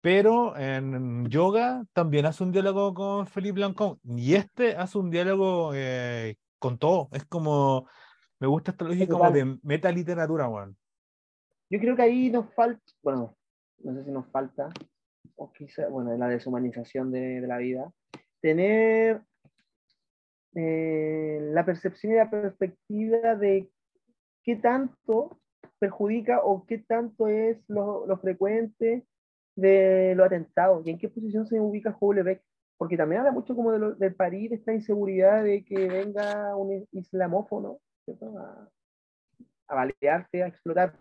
Pero 0.00 0.56
en 0.56 1.26
yoga 1.28 1.84
también 1.92 2.24
hace 2.26 2.44
un 2.44 2.52
diálogo 2.52 2.94
con 2.94 3.26
Felipe 3.26 3.56
Blancón 3.56 3.98
y 4.04 4.34
este 4.36 4.76
hace 4.76 4.96
un 4.98 5.10
diálogo 5.10 5.72
eh, 5.74 6.36
con 6.58 6.78
todo. 6.78 7.08
Es 7.12 7.24
como, 7.26 7.88
me 8.38 8.46
gusta 8.46 8.70
esta 8.70 8.84
lógica 8.84 9.12
como 9.12 9.30
de 9.30 9.58
metaliteratura, 9.62 10.48
weón. 10.48 10.76
Yo 11.68 11.78
creo 11.80 11.94
que 11.96 12.02
ahí 12.02 12.30
nos 12.30 12.54
falta, 12.54 12.80
bueno, 13.02 13.36
no 13.82 13.94
sé 13.94 14.04
si 14.04 14.10
nos 14.10 14.26
falta, 14.30 14.70
o 15.34 15.52
quizá, 15.52 15.88
bueno, 15.88 16.12
en 16.12 16.20
la 16.20 16.28
deshumanización 16.28 17.10
de, 17.10 17.40
de 17.40 17.46
la 17.46 17.58
vida, 17.58 17.92
tener 18.46 19.22
eh, 20.54 21.40
la 21.50 21.66
percepción 21.66 22.12
y 22.12 22.16
la 22.16 22.30
perspectiva 22.30 23.34
de 23.34 23.68
qué 24.44 24.54
tanto 24.54 25.40
perjudica 25.80 26.44
o 26.44 26.64
qué 26.64 26.78
tanto 26.78 27.26
es 27.26 27.58
lo, 27.68 28.06
frecuente 28.18 29.04
de 29.56 30.14
los 30.14 30.26
atentados 30.26 30.86
y 30.86 30.90
en 30.90 30.98
qué 30.98 31.08
posición 31.08 31.44
se 31.48 31.58
ubica 31.58 31.92
Houellebecq, 31.98 32.40
porque 32.78 32.96
también 32.96 33.22
habla 33.22 33.32
mucho 33.32 33.56
como 33.56 33.72
de 33.72 33.80
lo- 33.80 33.94
de 33.96 34.14
esta 34.52 34.72
inseguridad 34.72 35.42
de 35.42 35.64
que 35.64 35.88
venga 35.88 36.54
un 36.54 36.86
islamófono 36.92 37.80
a, 38.38 38.68
a 39.66 39.74
balearte, 39.74 40.44
a 40.44 40.46
explotar. 40.46 40.92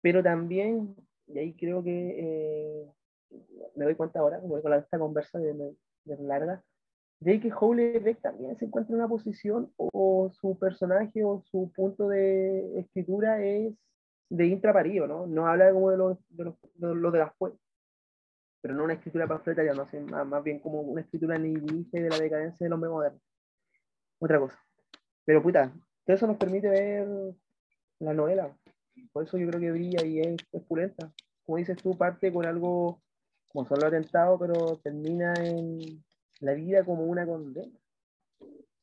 Pero 0.00 0.22
también, 0.22 0.94
y 1.26 1.38
ahí 1.40 1.52
creo 1.54 1.82
que 1.82 2.14
eh, 2.16 2.86
me 3.74 3.86
doy 3.86 3.96
cuenta 3.96 4.20
ahora, 4.20 4.40
como 4.40 4.62
con 4.62 4.72
esta 4.74 5.00
conversa 5.00 5.40
de 5.40 5.74
larga, 6.20 6.62
que 7.40 7.50
Houellebecq 7.50 8.20
también 8.20 8.56
se 8.56 8.66
encuentra 8.66 8.92
en 8.94 9.00
una 9.00 9.08
posición 9.08 9.72
o 9.76 10.30
su 10.32 10.58
personaje 10.58 11.24
o 11.24 11.42
su 11.50 11.72
punto 11.74 12.08
de 12.08 12.78
escritura 12.78 13.42
es 13.44 13.74
de 14.30 14.46
intraparío, 14.46 15.06
¿no? 15.06 15.26
No 15.26 15.46
habla 15.46 15.72
como 15.72 15.90
de 15.90 15.96
lo 15.96 16.18
de, 16.28 16.44
los- 16.44 16.54
de, 16.74 16.94
lo 16.94 17.10
de 17.10 17.18
después, 17.18 17.54
pero 18.60 18.74
no 18.74 18.84
una 18.84 18.94
escritura 18.94 19.26
panfletaria, 19.26 19.72
no 19.74 19.86
sé, 19.86 20.00
más, 20.00 20.26
más 20.26 20.42
bien 20.44 20.58
como 20.60 20.80
una 20.80 21.00
escritura 21.00 21.38
nihilista 21.38 22.00
de 22.00 22.10
la 22.10 22.18
decadencia 22.18 22.64
del 22.64 22.72
hombre 22.72 22.90
moderno. 22.90 23.20
Otra 24.20 24.38
cosa. 24.38 24.58
Pero 25.24 25.42
puta, 25.42 25.72
todo 26.04 26.16
eso 26.16 26.26
nos 26.26 26.36
permite 26.36 26.68
ver 26.68 27.08
la 28.00 28.14
novela. 28.14 28.56
Por 29.12 29.24
eso 29.24 29.38
yo 29.38 29.48
creo 29.48 29.60
que 29.60 29.70
brilla 29.70 30.04
y 30.04 30.20
es, 30.20 30.36
es 30.52 30.62
pulenta. 30.64 31.12
Como 31.44 31.58
dices 31.58 31.76
tú, 31.78 31.96
parte 31.96 32.32
con 32.32 32.46
algo 32.46 33.00
como 33.58 33.68
solo 33.68 33.88
atentado, 33.88 34.38
pero 34.38 34.76
termina 34.84 35.34
en 35.34 36.04
la 36.38 36.52
vida 36.52 36.84
como 36.84 37.04
una 37.06 37.26
condena. 37.26 37.76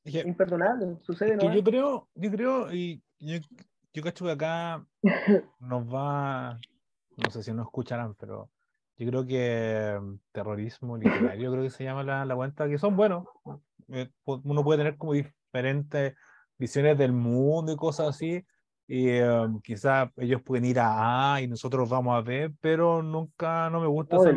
Imperdonable, 0.04 0.98
sucede, 1.02 1.38
que 1.38 1.46
¿no? 1.48 1.56
yo 1.56 1.64
creo, 1.64 2.10
yo 2.14 2.30
creo, 2.30 2.74
y 2.74 3.02
yo, 3.20 3.38
yo 3.94 4.04
cacho 4.04 4.26
que 4.26 4.32
acá 4.32 4.86
nos 5.60 5.88
va, 5.88 6.60
no 7.16 7.32
sé 7.32 7.42
si 7.42 7.54
nos 7.54 7.68
escucharán, 7.68 8.16
pero 8.16 8.52
yo 8.98 9.08
creo 9.08 9.26
que 9.26 9.98
mm, 10.00 10.20
terrorismo 10.34 10.98
literario, 10.98 11.52
creo 11.52 11.64
que 11.64 11.70
se 11.70 11.86
llama 11.86 12.04
la, 12.04 12.26
la 12.26 12.36
cuenta, 12.36 12.68
que 12.68 12.78
son 12.78 12.98
buenos. 12.98 13.26
eh, 13.88 14.10
uno 14.26 14.64
puede 14.64 14.80
tener 14.80 14.98
como 14.98 15.14
diferentes 15.14 16.16
visiones 16.58 16.98
del 16.98 17.14
mundo 17.14 17.72
y 17.72 17.78
cosas 17.78 18.10
así, 18.10 18.46
y 18.88 19.20
quizás 19.64 20.10
ellos 20.18 20.42
pueden 20.44 20.66
ir 20.66 20.80
a 20.80 21.36
A 21.36 21.42
y 21.42 21.48
nosotros 21.48 21.90
vamos 21.90 22.16
a 22.16 22.22
B, 22.22 22.54
pero 22.60 23.02
nunca, 23.02 23.70
no 23.70 23.80
me 23.82 23.88
gusta 23.88 24.18
esa 24.18 24.30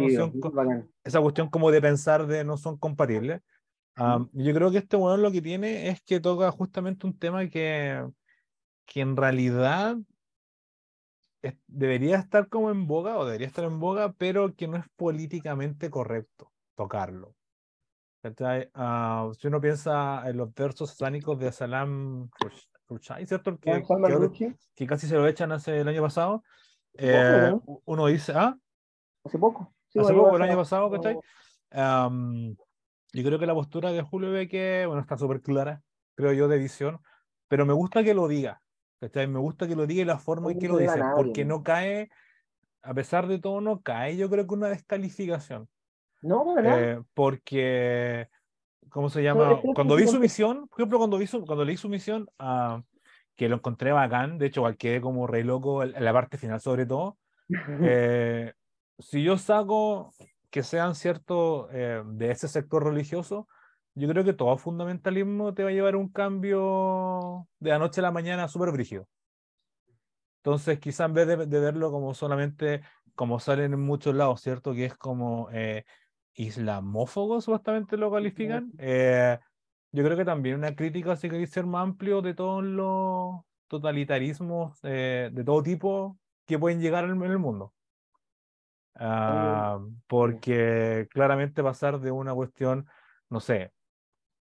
bacán. 0.50 0.88
esa 1.04 1.20
cuestión 1.20 1.48
como 1.48 1.70
de 1.70 1.80
pensar 1.80 2.26
de 2.26 2.44
no 2.44 2.56
son 2.56 2.78
compatibles. 2.78 3.42
Am, 3.96 4.30
yo 4.32 4.54
creo 4.54 4.70
que 4.70 4.78
este 4.78 4.96
weón 4.96 5.22
lo 5.22 5.32
que 5.32 5.42
tiene 5.42 5.88
es 5.88 6.00
que 6.02 6.20
toca 6.20 6.50
justamente 6.50 7.06
un 7.06 7.18
tema 7.18 7.48
que, 7.48 8.06
que 8.86 9.00
en 9.00 9.16
realidad 9.16 9.96
es- 11.42 11.56
debería 11.66 12.18
estar 12.18 12.48
como 12.48 12.70
en 12.70 12.86
boga 12.86 13.18
o 13.18 13.24
debería 13.24 13.46
estar 13.46 13.64
en 13.64 13.80
boga, 13.80 14.12
pero 14.12 14.54
que 14.54 14.68
no 14.68 14.76
es 14.76 14.84
políticamente 14.96 15.90
correcto 15.90 16.52
tocarlo. 16.74 17.34
Ah, 18.74 19.30
si 19.38 19.46
uno 19.46 19.60
piensa 19.60 20.28
en 20.28 20.36
los 20.36 20.52
versos 20.52 20.90
satánicos 20.90 21.38
de 21.38 21.52
Salam 21.52 22.28
Rushdie, 22.88 23.26
¿cierto? 23.26 23.50
El 23.50 23.58
Que, 23.58 23.84
Salman 23.84 24.30
que 24.30 24.54
que 24.74 24.86
casi 24.86 25.06
se 25.06 25.14
lo 25.14 25.26
echan 25.26 25.52
hace 25.52 25.80
el 25.80 25.88
año 25.88 26.02
pasado. 26.02 26.42
Poco, 26.92 27.04
eh, 27.04 27.50
¿no? 27.50 27.62
u- 27.66 27.82
uno 27.84 28.06
dice, 28.06 28.32
ah, 28.34 28.56
hace 29.24 29.38
poco. 29.38 29.74
Sí, 29.88 29.98
hace 29.98 30.14
poco, 30.14 30.36
el 30.36 30.42
año 30.42 30.56
pasado, 30.56 30.90
¿cachai? 30.90 31.18
Am, 31.70 32.56
yo 33.12 33.24
creo 33.24 33.38
que 33.38 33.46
la 33.46 33.54
postura 33.54 33.90
de 33.92 34.02
Julio 34.02 34.30
Beque, 34.30 34.84
bueno, 34.86 35.00
está 35.00 35.16
súper 35.16 35.40
clara, 35.40 35.82
creo 36.14 36.32
yo, 36.32 36.48
de 36.48 36.58
visión, 36.58 37.00
pero 37.48 37.66
me 37.66 37.72
gusta 37.72 38.04
que 38.04 38.14
lo 38.14 38.28
diga, 38.28 38.62
¿cachai? 39.00 39.26
Me 39.26 39.38
gusta 39.38 39.66
que 39.66 39.76
lo 39.76 39.86
diga 39.86 40.02
y 40.02 40.04
la 40.04 40.18
forma 40.18 40.52
en 40.52 40.58
que 40.58 40.68
lo 40.68 40.78
dice, 40.78 41.00
porque 41.14 41.44
no 41.44 41.62
cae, 41.62 42.10
a 42.82 42.94
pesar 42.94 43.26
de 43.26 43.38
todo, 43.38 43.60
no 43.60 43.82
cae, 43.82 44.16
yo 44.16 44.30
creo 44.30 44.46
que 44.46 44.54
una 44.54 44.68
descalificación, 44.68 45.68
No, 46.22 46.54
nada. 46.54 46.80
eh, 46.80 47.02
porque, 47.14 48.28
¿cómo 48.90 49.10
se 49.10 49.22
llama? 49.22 49.60
Cuando 49.74 49.96
vi 49.96 50.06
su 50.06 50.20
misión, 50.20 50.68
por 50.68 50.80
ejemplo, 50.80 50.98
cuando 50.98 51.18
vi 51.18 51.26
su, 51.26 51.44
cuando 51.44 51.64
leí 51.64 51.76
su 51.76 51.88
misión, 51.88 52.28
ah, 52.38 52.82
que 53.36 53.48
lo 53.48 53.56
encontré 53.56 53.92
bacán, 53.92 54.38
de 54.38 54.46
hecho, 54.46 54.64
quedé 54.78 55.00
como 55.00 55.26
re 55.26 55.44
loco 55.44 55.82
en 55.82 55.94
en 55.96 56.04
la 56.04 56.12
parte 56.12 56.38
final 56.38 56.60
sobre 56.60 56.86
todo, 56.86 57.18
eh, 57.82 58.52
si 58.98 59.22
yo 59.22 59.38
saco 59.38 60.12
que 60.50 60.62
sean 60.62 60.94
ciertos 60.94 61.68
eh, 61.72 62.02
de 62.04 62.30
ese 62.30 62.48
sector 62.48 62.84
religioso, 62.84 63.48
yo 63.94 64.08
creo 64.08 64.24
que 64.24 64.32
todo 64.32 64.56
fundamentalismo 64.56 65.54
te 65.54 65.62
va 65.62 65.70
a 65.70 65.72
llevar 65.72 65.94
a 65.94 65.98
un 65.98 66.08
cambio 66.08 67.48
de 67.58 67.70
la 67.70 67.78
noche 67.78 68.00
a 68.00 68.02
la 68.02 68.12
mañana 68.12 68.48
súper 68.48 68.70
brígido. 68.70 69.08
Entonces, 70.38 70.78
quizá 70.78 71.04
en 71.04 71.14
vez 71.14 71.26
de, 71.26 71.46
de 71.46 71.60
verlo 71.60 71.90
como 71.90 72.14
solamente, 72.14 72.82
como 73.14 73.40
salen 73.40 73.72
en 73.72 73.80
muchos 73.80 74.14
lados, 74.14 74.40
¿cierto? 74.40 74.72
Que 74.72 74.86
es 74.86 74.96
como 74.96 75.48
eh, 75.52 75.84
islamófobo, 76.38 77.40
supuestamente 77.40 77.96
lo 77.96 78.10
califican. 78.10 78.72
eh, 78.78 79.38
yo 79.92 80.04
creo 80.04 80.16
que 80.16 80.24
también 80.24 80.56
una 80.56 80.74
crítica 80.76 81.16
si 81.16 81.28
queréis 81.28 81.50
ser 81.50 81.66
más 81.66 81.82
amplio 81.82 82.22
de 82.22 82.34
todos 82.34 82.62
los 82.62 83.40
totalitarismos 83.68 84.78
eh, 84.84 85.30
de 85.32 85.44
todo 85.44 85.62
tipo 85.62 86.18
que 86.46 86.58
pueden 86.58 86.80
llegar 86.80 87.04
en 87.04 87.10
el 87.22 87.38
mundo. 87.38 87.74
Ah, 88.94 89.80
porque 90.06 91.06
claramente 91.10 91.62
pasar 91.62 92.00
de 92.00 92.10
una 92.10 92.34
cuestión, 92.34 92.86
no 93.30 93.38
sé, 93.40 93.72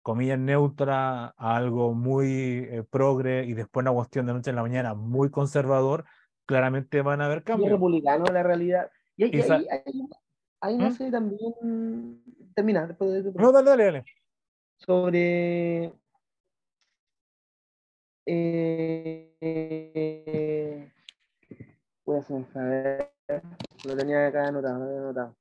comillas 0.02 0.38
neutra 0.38 1.26
a 1.36 1.56
algo 1.56 1.92
muy 1.94 2.66
eh, 2.70 2.82
progre 2.88 3.44
y 3.44 3.54
después 3.54 3.84
una 3.84 3.92
cuestión 3.92 4.26
de 4.26 4.32
noche 4.34 4.50
en 4.50 4.56
la 4.56 4.62
mañana 4.62 4.94
muy 4.94 5.30
conservador, 5.30 6.04
claramente 6.46 7.02
van 7.02 7.20
a 7.20 7.26
haber 7.26 7.38
y 7.38 7.42
cambios. 7.42 7.70
republicano 7.72 8.24
la 8.24 8.42
realidad. 8.42 8.90
Y, 9.16 9.24
ahí- 9.24 9.30
Y 9.34 9.42
sa- 9.42 9.56
ahí, 9.56 9.64
ahí, 10.60 10.72
ahí 10.72 10.76
¿Mm? 10.76 10.80
nace 10.80 11.10
también 11.10 12.22
terminar 12.54 12.88
después 12.88 13.10
de 13.10 13.32
tu 13.32 13.38
No, 13.38 13.52
dale, 13.52 13.70
dale, 13.70 13.84
dale. 13.84 14.04
sobre 14.76 15.92
eh, 18.26 19.32
voy 22.04 22.16
a 22.16 22.20
hacer 22.20 22.46
saber 22.52 23.10
lo 23.84 23.96
tenía 23.96 24.26
acá 24.26 24.48
anotado, 24.48 24.78
lo 24.78 24.84
había 24.84 24.98
anotado. 24.98 25.36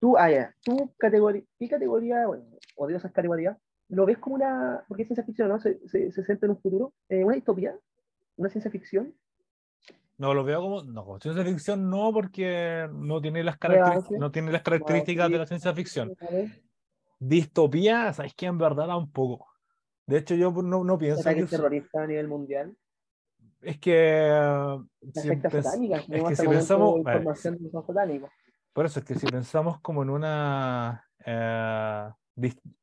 Tú, 0.00 0.16
ah, 0.16 0.30
ya, 0.30 0.54
tu 0.64 0.92
categoría, 0.98 1.42
¿qué 1.58 1.68
categoría, 1.68 2.26
bueno, 2.26 2.44
odio 2.76 2.96
esas 2.96 3.12
categorías, 3.12 3.56
lo 3.88 4.04
ves 4.06 4.18
como 4.18 4.34
una, 4.36 4.84
porque 4.88 5.02
es 5.02 5.08
ciencia 5.08 5.24
ficción, 5.24 5.48
¿no? 5.48 5.60
Se, 5.60 5.78
se, 5.88 6.10
se 6.10 6.24
centra 6.24 6.46
en 6.46 6.52
un 6.52 6.60
futuro, 6.60 6.92
eh, 7.08 7.24
una 7.24 7.34
distopía, 7.34 7.78
una 8.36 8.48
ciencia 8.48 8.70
ficción, 8.70 9.14
No 10.22 10.34
lo 10.34 10.44
veo 10.44 10.60
como, 10.60 10.84
no, 10.84 11.04
como 11.04 11.18
ciencia 11.18 11.42
ficción 11.42 11.90
no, 11.90 12.12
porque 12.12 12.88
no 12.92 13.20
tiene 13.20 13.42
las, 13.42 13.58
avance. 13.60 14.16
no 14.16 14.30
tiene 14.30 14.52
las 14.52 14.62
características 14.62 15.28
de 15.28 15.36
la 15.36 15.46
ciencia 15.46 15.74
ficción. 15.74 16.16
Distopía, 17.18 18.12
sabes 18.12 18.32
que 18.32 18.46
en 18.46 18.56
verdad 18.56 18.86
tampoco. 18.86 19.48
De 20.06 20.18
hecho, 20.18 20.36
yo 20.36 20.52
no, 20.52 20.84
no 20.84 20.96
pienso 20.96 21.24
que 21.24 21.28
ataques 21.30 21.46
eso- 21.46 21.56
terroristas 21.56 22.02
a 22.02 22.06
nivel 22.06 22.28
mundial, 22.28 22.76
es 23.62 23.80
que 23.80 24.30
uh, 24.30 24.86
la 25.12 25.22
si 25.22 25.28
secta 25.28 25.48
pens- 25.50 25.62
satánica, 25.62 25.96
es 26.08 26.22
que 26.22 26.36
si 26.36 26.46
pensamos, 26.46 27.02
vale, 27.02 27.18
de 27.18 27.24
que. 27.74 28.28
Por 28.72 28.86
eso 28.86 29.00
es 29.00 29.04
que 29.04 29.16
si 29.16 29.26
pensamos 29.26 29.80
como 29.80 30.04
en 30.04 30.10
una... 30.10 31.04
eh, 31.26 32.10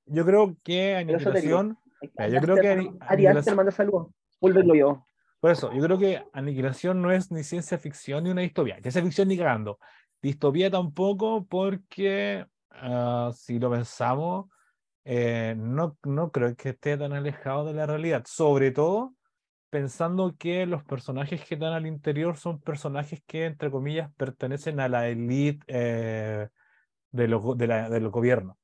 yo 0.07 0.25
creo 0.25 0.57
que 0.61 0.95
aniquilación... 0.97 1.77
Yo 2.01 2.41
creo 2.41 2.57
que 2.57 2.91
Ari 2.99 3.27
Aster 3.27 3.55
manda 3.55 3.71
saludos, 3.71 4.09
vuélvelo 4.41 4.75
yo. 4.75 5.05
Por 5.39 5.51
eso, 5.51 5.71
yo 5.73 5.81
creo 5.81 5.97
que 5.97 6.23
aniquilación 6.33 7.01
no 7.01 7.11
es 7.11 7.31
ni 7.31 7.43
ciencia 7.43 7.77
ficción 7.77 8.23
ni 8.23 8.29
una 8.31 8.41
distopía. 8.41 8.75
Ciencia 8.81 9.01
ficción 9.01 9.27
ni 9.29 9.37
cagando. 9.37 9.79
Distopía 10.21 10.69
tampoco 10.69 11.45
porque 11.47 12.45
ah, 12.71 13.31
si 13.33 13.57
lo 13.57 13.71
pensamos, 13.71 14.47
eh, 15.05 15.55
no, 15.57 15.97
no 16.03 16.31
creo 16.31 16.55
que 16.55 16.69
esté 16.69 16.97
tan 16.97 17.13
alejado 17.13 17.65
de 17.65 17.73
la 17.73 17.85
realidad. 17.85 18.23
Sobre 18.27 18.71
todo 18.71 19.15
pensando 19.69 20.35
que 20.37 20.65
los 20.67 20.83
personajes 20.85 21.45
que 21.45 21.55
están 21.55 21.73
al 21.73 21.87
interior 21.87 22.37
son 22.37 22.61
personajes 22.61 23.21
que, 23.27 23.45
entre 23.45 23.71
comillas, 23.71 24.11
pertenecen 24.15 24.79
a 24.81 24.89
la 24.89 25.09
élite 25.09 25.63
eh, 25.67 26.49
de 27.11 27.27
los 27.29 27.41
go- 27.41 27.55
de 27.55 27.67
la- 27.67 27.89
del 27.89 28.09
gobierno. 28.09 28.57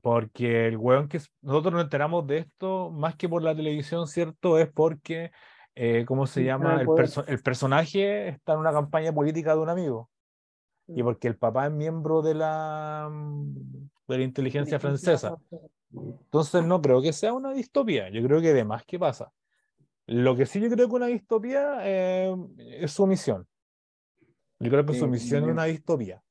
Porque 0.00 0.66
el 0.66 0.76
weón 0.78 1.08
que 1.08 1.20
nosotros 1.42 1.72
nos 1.74 1.84
enteramos 1.84 2.26
de 2.26 2.38
esto 2.38 2.90
más 2.90 3.14
que 3.16 3.28
por 3.28 3.42
la 3.42 3.54
televisión, 3.54 4.08
¿cierto? 4.08 4.58
Es 4.58 4.68
porque, 4.72 5.30
eh, 5.74 6.04
¿cómo 6.06 6.26
se 6.26 6.44
llama? 6.44 6.80
el 6.80 6.86
perso- 6.86 7.24
el 7.26 7.42
personaje 7.42 8.28
está 8.28 8.52
en 8.54 8.58
una 8.60 8.72
campaña 8.72 9.12
política 9.12 9.54
de 9.54 9.60
un 9.60 9.68
amigo. 9.68 10.10
Y 10.88 11.02
Mm. 11.02 11.04
porque 11.04 11.28
el 11.28 11.36
papá 11.36 11.66
es 11.66 11.72
miembro 11.72 12.22
de 12.22 12.34
la, 12.34 13.08
mm, 13.10 13.54
de 14.08 14.18
la 14.18 14.24
inteligencia 14.24 14.78
francesa. 14.80 15.36
Entonces 15.94 16.64
no 16.64 16.80
creo 16.82 17.00
que 17.00 17.12
sea 17.12 17.32
una 17.32 17.52
distopía. 17.52 18.10
Yo 18.10 18.22
creo 18.22 18.40
que 18.40 18.50
además 18.50 18.82
que 18.86 18.98
pasa. 18.98 19.32
Lo 20.06 20.34
que 20.36 20.46
sí 20.46 20.60
yo 20.60 20.68
creo 20.68 20.88
que 20.88 20.94
una 20.94 21.06
distopía 21.06 21.78
eh, 21.82 22.34
es 22.58 22.90
su 22.92 23.06
misión. 23.06 23.46
Yo 24.58 24.70
creo 24.70 24.84
que 24.84 24.94
su 24.94 25.06
misión 25.08 25.44
es 25.44 25.50
una 25.50 25.64
distopía. 25.64 26.22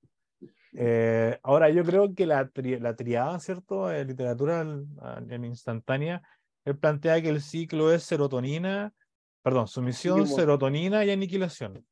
Eh, 0.74 1.38
ahora, 1.44 1.70
yo 1.70 1.84
creo 1.84 2.14
que 2.14 2.26
la, 2.26 2.50
tri- 2.50 2.80
la 2.80 2.96
triada, 2.96 3.40
¿cierto? 3.40 3.88
De 3.88 4.06
literatura 4.06 4.62
en 4.62 5.46
instantánea, 5.46 6.22
él 6.66 6.78
plantea 6.78 7.22
que 7.22 7.30
el 7.30 7.42
ciclo 7.42 7.92
es 7.92 8.04
serotonina, 8.04 8.94
perdón, 9.42 9.68
sumisión, 9.68 10.18
Guillermo. 10.18 10.36
serotonina 10.36 11.06
y 11.06 11.12
aniquilación. 11.12 11.86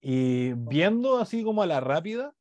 Y 0.00 0.52
viendo 0.52 1.18
así 1.18 1.42
como 1.42 1.62
a 1.62 1.66
la 1.66 1.80
rápida, 1.80 2.34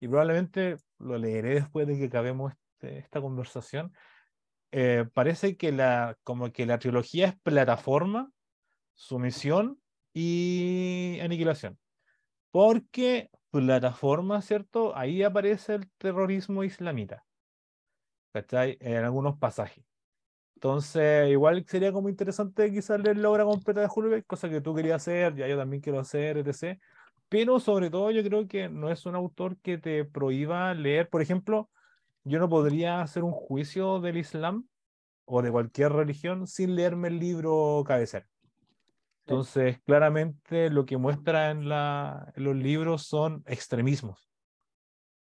y 0.00 0.08
probablemente 0.08 0.76
lo 0.98 1.18
leeré 1.18 1.54
después 1.54 1.86
de 1.86 1.98
que 1.98 2.04
acabemos 2.06 2.52
este- 2.52 2.98
esta 2.98 3.20
conversación, 3.20 3.92
eh, 4.72 5.06
parece 5.14 5.56
que 5.56 5.72
la, 5.72 6.18
como 6.22 6.52
que 6.52 6.66
la 6.66 6.78
trilogía 6.78 7.28
es 7.28 7.40
plataforma, 7.40 8.30
sumisión 8.94 9.80
y 10.12 11.18
aniquilación. 11.22 11.78
Porque 12.50 13.30
plataforma, 13.50 14.42
¿cierto? 14.42 14.96
Ahí 14.96 15.22
aparece 15.22 15.74
el 15.76 15.90
terrorismo 15.98 16.64
islamita. 16.64 17.24
¿Cachai? 18.32 18.76
En 18.80 19.04
algunos 19.04 19.38
pasajes. 19.38 19.84
Entonces, 20.56 21.30
igual 21.30 21.64
sería 21.68 21.92
como 21.92 22.08
interesante 22.08 22.72
quizás 22.72 22.98
leer 23.00 23.18
la 23.18 23.28
obra 23.30 23.44
completa 23.44 23.82
de 23.82 23.88
Verne, 23.94 24.22
cosa 24.24 24.48
que 24.48 24.62
tú 24.62 24.74
querías 24.74 24.96
hacer, 25.02 25.34
ya 25.36 25.46
yo 25.46 25.56
también 25.56 25.82
quiero 25.82 26.00
hacer, 26.00 26.38
etc. 26.38 26.80
Pero 27.28 27.60
sobre 27.60 27.90
todo 27.90 28.10
yo 28.10 28.22
creo 28.22 28.48
que 28.48 28.68
no 28.70 28.90
es 28.90 29.04
un 29.04 29.14
autor 29.14 29.58
que 29.60 29.76
te 29.76 30.04
prohíba 30.06 30.72
leer. 30.74 31.10
Por 31.10 31.20
ejemplo, 31.20 31.70
yo 32.24 32.38
no 32.38 32.48
podría 32.48 33.02
hacer 33.02 33.22
un 33.22 33.32
juicio 33.32 34.00
del 34.00 34.16
Islam 34.16 34.66
o 35.26 35.42
de 35.42 35.50
cualquier 35.52 35.92
religión 35.92 36.46
sin 36.46 36.74
leerme 36.74 37.08
el 37.08 37.18
libro 37.18 37.84
cabecera. 37.86 38.26
Entonces, 39.26 39.80
claramente 39.84 40.70
lo 40.70 40.86
que 40.86 40.96
muestra 40.96 41.50
en, 41.50 41.68
la, 41.68 42.32
en 42.34 42.44
los 42.44 42.56
libros 42.56 43.06
son 43.06 43.42
extremismos. 43.46 44.30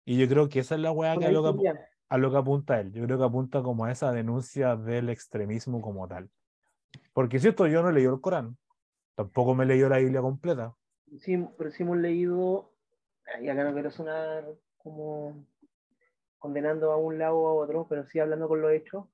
Y 0.04 0.18
yo 0.18 0.28
creo 0.28 0.48
que 0.48 0.60
esa 0.60 0.76
es 0.76 0.80
la 0.80 0.92
weá 0.92 1.18
que 1.18 1.26
a 1.26 1.30
lo 1.30 1.42
que, 1.42 1.48
apu- 1.50 1.68
a 2.10 2.18
lo 2.18 2.30
que 2.30 2.36
apunta 2.36 2.80
él. 2.80 2.92
Yo 2.92 3.04
creo 3.04 3.18
que 3.18 3.24
apunta 3.24 3.62
como 3.62 3.84
a 3.84 3.92
esa 3.92 4.12
denuncia 4.12 4.76
del 4.76 5.08
extremismo 5.08 5.80
como 5.80 6.06
tal. 6.08 6.28
Porque 7.12 7.38
cierto, 7.38 7.66
yo 7.68 7.82
no 7.82 7.90
he 7.90 7.92
leído 7.92 8.12
el 8.12 8.20
Corán. 8.20 8.58
Tampoco 9.14 9.54
me 9.54 9.64
he 9.64 9.66
leído 9.68 9.88
la 9.88 9.98
Biblia 9.98 10.20
completa. 10.20 10.74
sí, 11.20 11.46
pero 11.56 11.70
sí 11.70 11.84
hemos 11.84 11.98
leído, 11.98 12.72
y 13.40 13.48
acá 13.48 13.64
no 13.64 13.72
quiero 13.72 13.90
sonar 13.90 14.44
como 14.76 15.46
condenando 16.38 16.90
a 16.90 16.96
un 16.96 17.18
lado 17.18 17.38
o 17.38 17.48
a 17.48 17.54
otro, 17.54 17.86
pero 17.88 18.04
sí 18.06 18.18
hablando 18.18 18.48
con 18.48 18.60
lo 18.60 18.70
hecho, 18.70 19.08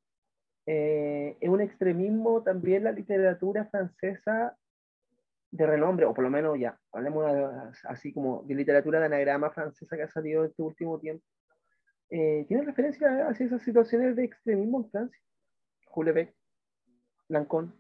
eh, 0.65 1.37
es 1.41 1.49
un 1.49 1.61
extremismo 1.61 2.43
también 2.43 2.85
la 2.85 2.93
literatura 2.93 3.67
francesa 3.67 4.57
de 5.51 5.67
renombre, 5.67 6.07
o 6.07 6.15
por 6.15 6.25
lo 6.25 6.31
menos 6.31 6.59
ya, 6.59 6.79
hablemos 6.93 7.27
así 7.85 8.13
como 8.13 8.43
de 8.45 8.55
literatura 8.55 9.01
de 9.01 9.07
anagrama 9.07 9.51
francesa 9.51 9.97
que 9.97 10.03
ha 10.05 10.11
salido 10.11 10.45
en 10.45 10.51
este 10.51 10.63
último 10.63 10.99
tiempo, 10.99 11.25
eh, 12.11 12.45
tiene 12.49 12.65
referencia 12.65 13.29
hacia 13.29 13.47
esas 13.47 13.63
situaciones 13.63 14.17
de 14.17 14.25
extremismo 14.25 14.79
en 14.79 14.91
Francia. 14.91 15.21
Jules 15.87 16.29
Lancón, 17.29 17.75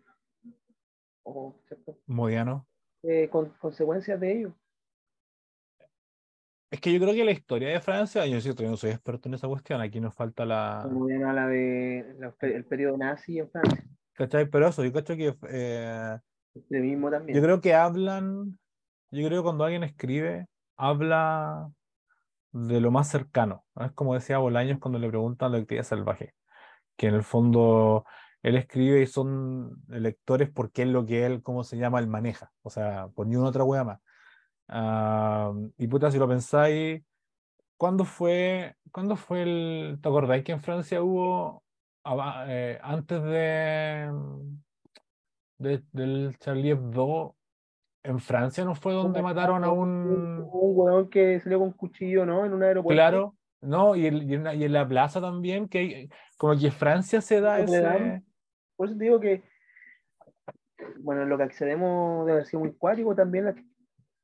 o, 1.22 1.54
¿cierto? 1.68 1.98
Modiano. 2.06 2.66
Eh, 3.02 3.28
con 3.28 3.50
consecuencias 3.58 4.18
de 4.18 4.32
ello. 4.32 4.54
Es 6.70 6.80
que 6.80 6.92
yo 6.92 6.98
creo 6.98 7.14
que 7.14 7.24
la 7.24 7.30
historia 7.30 7.68
de 7.68 7.80
Francia, 7.80 8.26
yo, 8.26 8.38
yo 8.38 8.70
no 8.70 8.76
soy 8.76 8.90
experto 8.90 9.28
en 9.28 9.34
esa 9.34 9.46
cuestión, 9.46 9.80
aquí 9.80 10.00
nos 10.00 10.14
falta 10.14 10.44
la... 10.44 10.80
Como 10.82 11.08
la 11.08 11.46
de 11.46 12.16
el 12.40 12.64
periodo 12.64 12.96
nazi 12.96 13.38
en 13.38 13.50
Francia. 13.50 13.84
¿Cachai? 14.14 14.50
Pero 14.50 14.68
eso, 14.68 14.84
yo 14.84 14.92
cacho 14.92 15.14
que... 15.14 15.36
Eh, 15.48 16.18
mismo 16.70 17.10
también. 17.10 17.36
Yo 17.36 17.42
creo 17.42 17.60
que 17.60 17.74
hablan, 17.74 18.58
yo 19.10 19.26
creo 19.26 19.40
que 19.40 19.44
cuando 19.44 19.64
alguien 19.64 19.84
escribe, 19.84 20.46
habla 20.76 21.70
de 22.64 22.80
lo 22.80 22.90
más 22.90 23.08
cercano. 23.08 23.64
Es 23.76 23.92
como 23.92 24.14
decía 24.14 24.38
Bolaños 24.38 24.78
cuando 24.80 24.98
le 24.98 25.08
preguntan 25.08 25.52
la 25.52 25.58
actividad 25.58 25.84
salvaje, 25.84 26.34
que 26.96 27.08
en 27.08 27.14
el 27.14 27.22
fondo 27.24 28.04
él 28.42 28.56
escribe 28.56 29.02
y 29.02 29.06
son 29.06 29.82
lectores 29.88 30.50
porque 30.50 30.82
es 30.82 30.88
lo 30.88 31.04
que 31.06 31.26
él, 31.26 31.42
¿cómo 31.42 31.64
se 31.64 31.76
llama?, 31.76 32.00
él 32.00 32.06
maneja. 32.08 32.52
O 32.62 32.70
sea, 32.70 33.08
por 33.08 33.26
ni 33.26 33.36
una 33.36 33.48
otra 33.48 33.64
wea 33.64 33.84
más. 33.84 34.00
Ah, 34.68 35.52
y 35.78 35.86
puta, 35.88 36.10
si 36.10 36.18
lo 36.18 36.28
pensáis, 36.28 37.02
¿cuándo 37.76 38.04
fue, 38.04 38.76
¿cuándo 38.92 39.16
fue 39.16 39.42
el. 39.42 39.98
¿Te 40.02 40.08
acordáis 40.08 40.44
que 40.44 40.52
en 40.52 40.60
Francia 40.60 41.02
hubo, 41.02 41.64
eh, 42.48 42.78
antes 42.82 43.22
de, 43.22 44.10
de, 45.58 45.82
del 45.92 46.36
Charlie 46.38 46.70
Hebdo, 46.70 47.35
en 48.06 48.20
Francia 48.20 48.64
no 48.64 48.74
fue 48.74 48.92
donde 48.92 49.22
mataron 49.22 49.64
a 49.64 49.70
un. 49.70 49.88
Un 49.88 50.48
huevón 50.50 51.10
que 51.10 51.40
salió 51.40 51.58
con 51.58 51.68
un 51.68 51.74
cuchillo, 51.74 52.24
¿no? 52.24 52.44
En 52.44 52.52
un 52.52 52.62
aeropuerto. 52.62 52.94
Claro, 52.94 53.34
no, 53.60 53.96
y, 53.96 54.06
y, 54.06 54.34
en, 54.34 54.72
la 54.72 54.86
plaza 54.86 55.20
también, 55.20 55.68
que 55.68 56.08
como 56.36 56.58
que 56.58 56.70
Francia 56.70 57.20
se 57.20 57.40
da 57.40 57.60
ese. 57.60 58.22
Por 58.76 58.88
eso 58.88 58.96
te 58.96 59.04
digo 59.04 59.18
que, 59.18 59.42
bueno, 61.00 61.24
lo 61.24 61.36
que 61.36 61.44
accedemos 61.44 62.26
debe 62.26 62.44
ser 62.44 62.60
muy 62.60 62.72
cuático 62.74 63.14
también, 63.14 63.66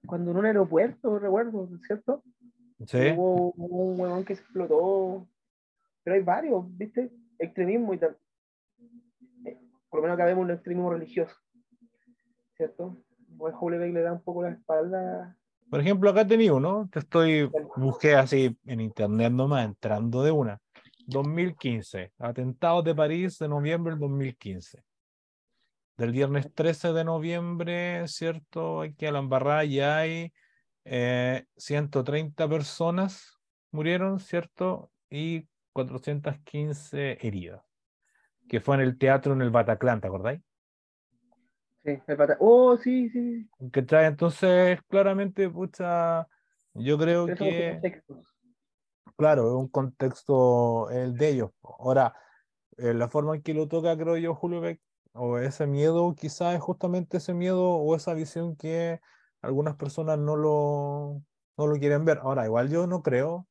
cuando 0.06 0.30
en 0.30 0.36
un 0.36 0.46
aeropuerto, 0.46 1.18
recuerdo, 1.18 1.68
¿cierto? 1.86 2.22
Sí. 2.86 3.12
Hubo, 3.16 3.52
un 3.52 4.00
huevón 4.00 4.24
que 4.24 4.34
explotó, 4.34 5.26
pero 6.04 6.16
hay 6.16 6.22
varios, 6.22 6.64
¿viste? 6.76 7.10
Extremismo 7.38 7.94
y 7.94 7.98
tal. 7.98 8.16
Eh, 9.46 9.58
por 9.88 9.98
lo 9.98 10.02
menos 10.02 10.14
acá 10.14 10.26
vemos 10.26 10.44
un 10.44 10.50
extremismo 10.50 10.92
religioso, 10.92 11.34
¿cierto? 12.56 13.02
Pues 13.38 13.54
Beck 13.60 13.92
le 13.92 14.02
da 14.02 14.12
un 14.12 14.22
poco 14.22 14.42
la 14.42 14.50
espalda. 14.50 15.36
Por 15.70 15.80
ejemplo, 15.80 16.10
acá 16.10 16.26
tenía 16.26 16.52
uno, 16.52 16.88
te 16.92 16.98
estoy, 16.98 17.50
busqué 17.76 18.14
así 18.14 18.56
en 18.66 18.80
internet 18.80 19.32
nomás, 19.32 19.64
entrando 19.64 20.22
de 20.22 20.30
una. 20.30 20.60
2015, 21.06 22.12
atentados 22.18 22.84
de 22.84 22.94
París 22.94 23.38
de 23.38 23.48
noviembre 23.48 23.92
del 23.92 24.00
2015 24.00 24.84
del 25.96 26.12
viernes 26.12 26.52
13 26.52 26.92
de 26.92 27.04
noviembre, 27.04 28.08
¿cierto? 28.08 28.80
Aquí 28.80 29.06
a 29.06 29.12
la 29.12 29.18
embarrada 29.18 29.64
ya 29.64 29.98
hay 29.98 30.32
130 30.84 32.44
eh, 32.44 32.48
personas 32.48 33.38
murieron, 33.70 34.18
¿cierto? 34.18 34.90
Y 35.10 35.46
415 35.72 37.18
heridas. 37.26 37.62
Que 38.48 38.60
fue 38.60 38.76
en 38.76 38.82
el 38.82 38.98
teatro 38.98 39.32
en 39.32 39.42
el 39.42 39.50
Bataclan, 39.50 40.00
¿te 40.00 40.08
acordáis? 40.08 40.40
Sí, 41.84 42.00
el 42.06 42.16
Bataclan. 42.16 42.38
Oh, 42.40 42.76
sí, 42.76 43.10
sí. 43.10 43.48
Que 43.72 43.82
trae 43.82 44.06
entonces, 44.06 44.80
claramente, 44.88 45.48
pucha, 45.50 46.28
yo 46.74 46.96
creo 46.98 47.26
que. 47.34 47.80
Claro, 49.16 49.48
es 49.48 49.54
un 49.54 49.68
contexto 49.68 50.90
el 50.90 51.14
de 51.16 51.28
ellos. 51.28 51.50
Ahora, 51.62 52.14
eh, 52.78 52.94
la 52.94 53.08
forma 53.08 53.36
en 53.36 53.42
que 53.42 53.54
lo 53.54 53.68
toca, 53.68 53.96
creo 53.96 54.16
yo, 54.16 54.34
Julio 54.34 54.60
Beck, 54.60 54.80
o 55.12 55.38
ese 55.38 55.66
miedo, 55.66 56.14
quizás 56.14 56.54
es 56.54 56.60
justamente 56.60 57.18
ese 57.18 57.34
miedo 57.34 57.74
o 57.74 57.94
esa 57.94 58.14
visión 58.14 58.56
que 58.56 59.00
algunas 59.42 59.76
personas 59.76 60.18
no 60.18 60.36
lo, 60.36 61.22
no 61.58 61.66
lo 61.66 61.78
quieren 61.78 62.04
ver. 62.04 62.18
Ahora, 62.22 62.46
igual 62.46 62.70
yo 62.70 62.86
no 62.86 63.02
creo, 63.02 63.46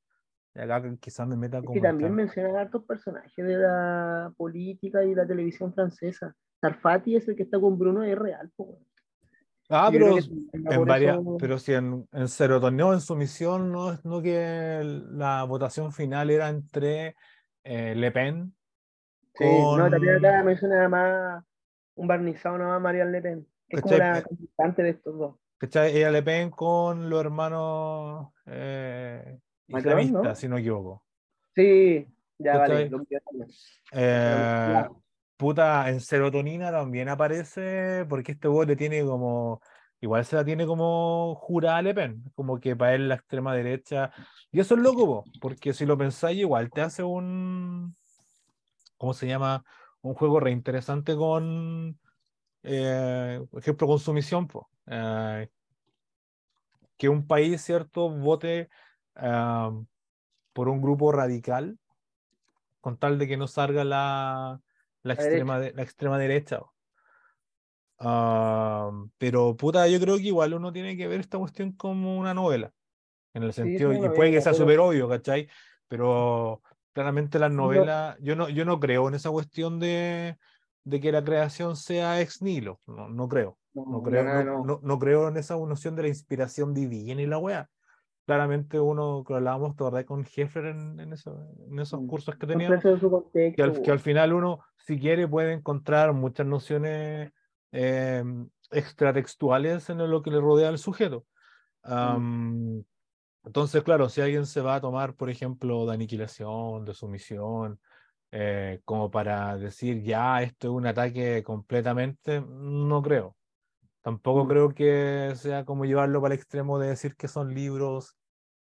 y 0.56 0.60
acá 0.60 0.82
quizás 1.00 1.28
me 1.28 1.36
meta 1.38 1.62
como. 1.62 1.78
Y 1.78 1.82
también 1.82 2.16
mencionan 2.16 2.56
hartos 2.56 2.84
personajes 2.86 3.46
de 3.46 3.58
la 3.58 4.34
política 4.38 5.04
y 5.04 5.14
la 5.14 5.28
televisión 5.28 5.74
francesa. 5.74 6.36
Tarfati 6.62 7.16
es 7.16 7.28
el 7.28 7.36
que 7.36 7.44
está 7.44 7.60
con 7.60 7.78
Bruno 7.78 8.04
es 8.04 8.18
real. 8.18 8.50
Ah, 9.70 9.90
pero, 9.92 10.18
en 10.18 10.86
varias, 10.86 11.18
pero 11.40 11.58
si 11.58 11.74
en, 11.74 12.08
en 12.12 12.28
en 12.28 13.02
su 13.02 13.16
misión, 13.16 13.72
no, 13.72 13.98
no 14.04 14.22
que 14.22 14.82
la 14.84 15.44
votación 15.44 15.92
final 15.92 16.30
era 16.30 16.50
entre 16.50 17.16
eh, 17.64 17.96
Le 17.96 18.12
Pen. 18.12 18.54
Sí, 19.34 19.46
no, 19.46 19.90
también 19.90 20.18
acá 20.18 20.44
menciona 20.44 20.90
más 20.90 21.44
un 21.96 22.08
barnizado 22.08 22.58
nada 22.58 22.72
más 22.74 22.82
María 22.82 23.06
Le 23.06 23.22
Pen. 23.22 23.48
Es 23.70 23.82
como 23.82 23.96
la 23.96 24.22
cantante 24.22 24.84
de 24.84 24.90
estos 24.90 25.18
dos. 25.18 25.36
¿Cachai? 25.58 25.96
Ella 25.96 26.12
Le 26.12 26.22
Pen 26.22 26.50
con 26.50 27.10
los 27.10 27.22
hermanos 27.22 28.34
eh, 28.46 29.40
islamistas, 29.68 30.38
si 30.38 30.50
no 30.50 30.58
equivoco. 30.58 31.06
Sí, 31.56 32.06
ya 32.38 32.58
vale. 32.58 32.92
eh, 33.94 34.84
puta, 35.42 35.90
en 35.90 36.00
serotonina 36.02 36.72
también 36.72 37.10
aparece, 37.10 38.06
porque 38.08 38.34
este 38.34 38.48
le 38.68 38.76
tiene 38.76 39.04
como. 39.04 39.62
Igual 40.00 40.26
se 40.26 40.36
la 40.36 40.46
tiene 40.46 40.66
como 40.68 41.36
jurada 41.36 41.82
Le 41.82 41.94
Pen, 41.94 42.24
como 42.36 42.60
que 42.60 42.76
para 42.76 42.96
él 42.96 43.10
la 43.10 43.16
extrema 43.16 43.56
derecha. 43.56 44.12
Y 44.52 44.60
eso 44.60 44.76
es 44.76 44.82
loco, 44.82 45.24
porque 45.42 45.74
si 45.74 45.86
lo 45.86 45.98
pensáis, 45.98 46.40
igual 46.40 46.70
te 46.72 46.82
hace 46.82 47.04
un. 47.04 47.96
¿Cómo 48.98 49.14
se 49.14 49.28
llama? 49.28 49.64
un 50.02 50.16
juego 50.16 50.40
reinteresante 50.40 51.16
con, 51.16 52.00
eh, 52.64 53.40
por 53.50 53.62
ejemplo, 53.62 53.88
con 53.88 54.00
sumisión, 54.00 54.48
eh, 54.88 55.48
que 56.98 57.10
un 57.10 57.28
país, 57.28 57.62
¿cierto?, 57.62 58.10
vote 58.10 58.70
por 60.54 60.70
un 60.70 60.82
grupo 60.82 61.12
radical 61.12 61.78
con 62.80 62.98
tal 62.98 63.20
de 63.20 63.28
que 63.28 63.38
no 63.38 63.48
salga 63.48 63.84
la, 63.84 64.62
la, 65.04 65.14
extrema, 65.14 65.60
derecha. 65.60 65.78
la 65.78 65.84
extrema 65.84 66.18
derecha. 66.18 66.62
pero 69.18 69.56
puta, 69.58 69.88
yo 69.88 70.00
creo 70.00 70.18
que 70.18 70.24
igual 70.24 70.54
uno 70.54 70.72
tiene 70.72 70.98
que 70.98 71.08
ver 71.08 71.20
esta 71.20 71.38
cuestión 71.38 71.72
como 71.74 72.18
una 72.18 72.34
novela, 72.34 72.74
en 73.34 73.44
el 73.44 73.54
sentido, 73.54 73.94
y 73.94 74.10
puede 74.10 74.32
que 74.32 74.42
sea 74.42 74.54
súper 74.54 74.80
obvio, 74.80 75.08
¿cachai? 75.08 75.48
Pero 75.88 76.62
Claramente 76.94 77.40
las 77.40 77.52
novelas, 77.52 78.18
yo 78.20 78.36
no, 78.36 78.50
yo 78.50 78.66
no 78.66 78.80
creo 78.80 79.08
en 79.08 79.14
esa 79.16 79.30
cuestión 79.30 79.80
de, 79.80 80.38
de 80.84 81.00
que 81.00 81.12
la 81.14 81.24
creación 81.24 81.78
sea 81.78 82.20
ex 82.20 82.42
nihilo, 82.42 82.82
no, 82.86 83.08
no 83.08 83.30
creo. 83.30 83.58
No, 83.74 84.04
creo, 84.04 84.44
no, 84.44 84.82
no, 84.84 85.00
creo 85.00 85.30
en 85.30 85.38
esa 85.38 85.56
noción 85.56 85.96
de 85.96 86.02
la 86.02 86.08
inspiración 86.10 86.74
divina 86.74 87.22
y 87.22 87.26
la 87.26 87.38
wea. 87.38 87.70
Claramente 88.32 88.80
uno, 88.80 89.26
que 89.28 89.34
hablábamos 89.34 89.76
todavía 89.76 90.06
con 90.06 90.26
Heffer 90.26 90.68
en, 90.68 91.02
en, 91.02 91.12
eso, 91.12 91.38
en 91.70 91.78
esos 91.80 92.02
mm. 92.02 92.08
cursos 92.08 92.38
que 92.38 92.48
teníamos, 92.48 92.82
que 92.82 93.62
al, 93.62 93.82
que 93.82 93.92
al, 93.92 94.00
final 94.00 94.32
uno, 94.32 94.62
si 94.78 94.98
quiere, 94.98 95.28
puede 95.28 95.52
encontrar 95.52 96.14
muchas 96.14 96.48
nociones 96.48 97.30
eh, 97.74 98.24
extratextuales 98.72 99.90
en 99.90 100.10
lo 100.10 100.22
que 100.22 100.32
le 100.32 100.40
rodea 100.40 100.70
al 100.70 100.78
sujeto. 100.78 101.26
Um, 101.84 102.82
entonces, 103.44 103.84
claro, 103.84 104.08
si 104.08 104.22
alguien 104.22 104.46
se 104.46 104.62
va 104.62 104.76
a 104.76 104.82
tomar, 104.82 105.14
por 105.16 105.30
ejemplo, 105.30 105.86
de 105.86 105.94
aniquilación, 105.94 106.86
de 106.86 106.94
sumisión, 106.94 107.82
eh, 108.32 108.80
como 108.86 109.12
para 109.12 109.58
decir, 109.58 110.04
ya, 110.04 110.42
esto 110.42 110.70
es 110.70 110.74
un 110.74 110.88
ataque 110.88 111.44
completamente, 111.44 112.40
no 112.40 113.02
creo. 113.02 113.36
Tampoco 114.02 114.46
mm. 114.46 114.48
creo 114.48 114.70
que 114.70 115.34
sea 115.36 115.66
como 115.66 115.84
llevarlo 115.84 116.22
para 116.22 116.34
el 116.34 116.40
extremo 116.40 116.80
de 116.80 116.88
decir 116.88 117.18
que 117.18 117.28
son 117.28 117.54
libros 117.54 118.16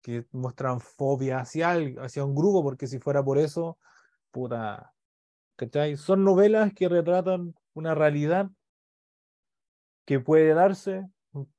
que 0.02 0.26
muestran 0.32 0.80
fobia 0.80 1.39
hacia, 1.39 1.72
hacia 1.99 2.26
un 2.26 2.36
grupo, 2.36 2.64
porque 2.64 2.88
si 2.88 2.99
fuera 2.99 3.24
por 3.24 3.38
eso, 3.38 3.78
puta, 4.32 4.93
¿cachai? 5.56 5.97
Son 5.97 6.24
novelas 6.24 6.74
que 6.74 6.89
retratan 6.89 7.56
una 7.74 7.95
realidad 7.95 8.49
que 10.06 10.20
puede 10.20 10.54
darse, 10.54 11.08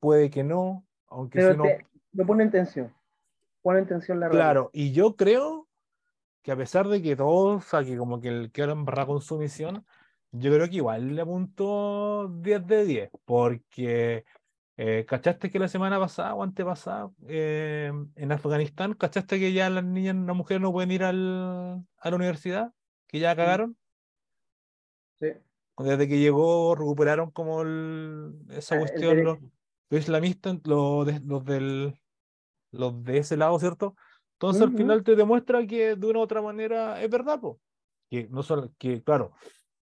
puede 0.00 0.30
que 0.30 0.44
no, 0.44 0.84
aunque 1.08 1.40
si 1.40 1.56
no... 1.56 1.64
Te, 1.64 2.24
pone 2.24 2.44
en 2.44 2.50
tensión 2.50 2.94
pone 3.62 3.78
en 3.78 3.86
tensión 3.86 4.20
la 4.20 4.28
Claro, 4.28 4.70
y 4.72 4.92
yo 4.92 5.16
creo 5.16 5.68
que 6.42 6.52
a 6.52 6.56
pesar 6.56 6.88
de 6.88 7.00
que 7.00 7.16
todos, 7.16 7.64
que 7.86 7.96
como 7.96 8.20
que 8.20 8.28
el 8.28 8.52
que 8.52 8.62
ahora 8.62 8.72
embarra 8.72 9.06
con 9.06 9.20
su 9.22 9.38
misión, 9.38 9.86
yo 10.32 10.52
creo 10.52 10.68
que 10.68 10.76
igual 10.76 11.14
le 11.14 11.22
apuntó 11.22 12.28
10 12.28 12.66
de 12.66 12.84
10, 12.84 13.10
porque 13.24 14.24
Eh, 14.78 15.04
¿cachaste 15.06 15.50
que 15.50 15.58
la 15.58 15.68
semana 15.68 15.98
pasada 16.00 16.34
o 16.34 16.42
antepasada 16.42 17.10
eh, 17.28 17.92
en 18.16 18.32
Afganistán, 18.32 18.94
¿cachaste 18.94 19.38
que 19.38 19.52
ya 19.52 19.68
las 19.68 19.84
niñas, 19.84 20.16
las 20.16 20.34
mujeres 20.36 20.62
no 20.62 20.72
pueden 20.72 20.90
ir 20.90 21.04
al, 21.04 21.84
a 21.98 22.10
la 22.10 22.16
universidad? 22.16 22.72
¿Que 23.06 23.18
ya 23.20 23.36
cagaron? 23.36 23.76
Sí. 25.20 25.28
Desde 25.78 26.08
que 26.08 26.18
llegó 26.18 26.74
recuperaron 26.74 27.30
como 27.30 27.62
el- 27.62 28.34
esa 28.50 28.74
Ah, 28.74 28.78
el 28.78 28.80
cuestión 28.80 29.16
los, 29.24 29.38
derecho. 29.38 29.52
los 29.90 30.00
islamistas, 30.00 30.58
los, 30.64 31.06
de, 31.06 31.20
los 31.20 31.44
del 31.44 31.94
los 32.72 33.04
de 33.04 33.18
ese 33.18 33.36
lado, 33.36 33.58
¿cierto? 33.58 33.96
Entonces 34.34 34.62
al 34.62 34.68
Ujú. 34.70 34.78
final 34.78 35.04
te 35.04 35.16
demuestra 35.16 35.66
que 35.66 35.96
de 35.96 36.06
una 36.06 36.20
u 36.20 36.22
otra 36.22 36.42
manera 36.42 37.02
es 37.02 37.10
verdad, 37.10 37.40
po. 37.40 37.60
Que 38.10 38.28
no 38.28 38.42
solo, 38.42 38.72
que 38.78 39.02
claro, 39.02 39.32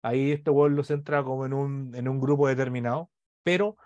ahí 0.03 0.33
este 0.33 0.51
weón 0.51 0.77
lo 0.77 0.85
centra 0.85 1.25
como 1.25 1.47
en 1.47 1.53
un, 1.55 1.95
en 1.95 2.09
un 2.09 2.21
grupo 2.21 2.49
determinado, 2.49 3.11
pero 3.43 3.77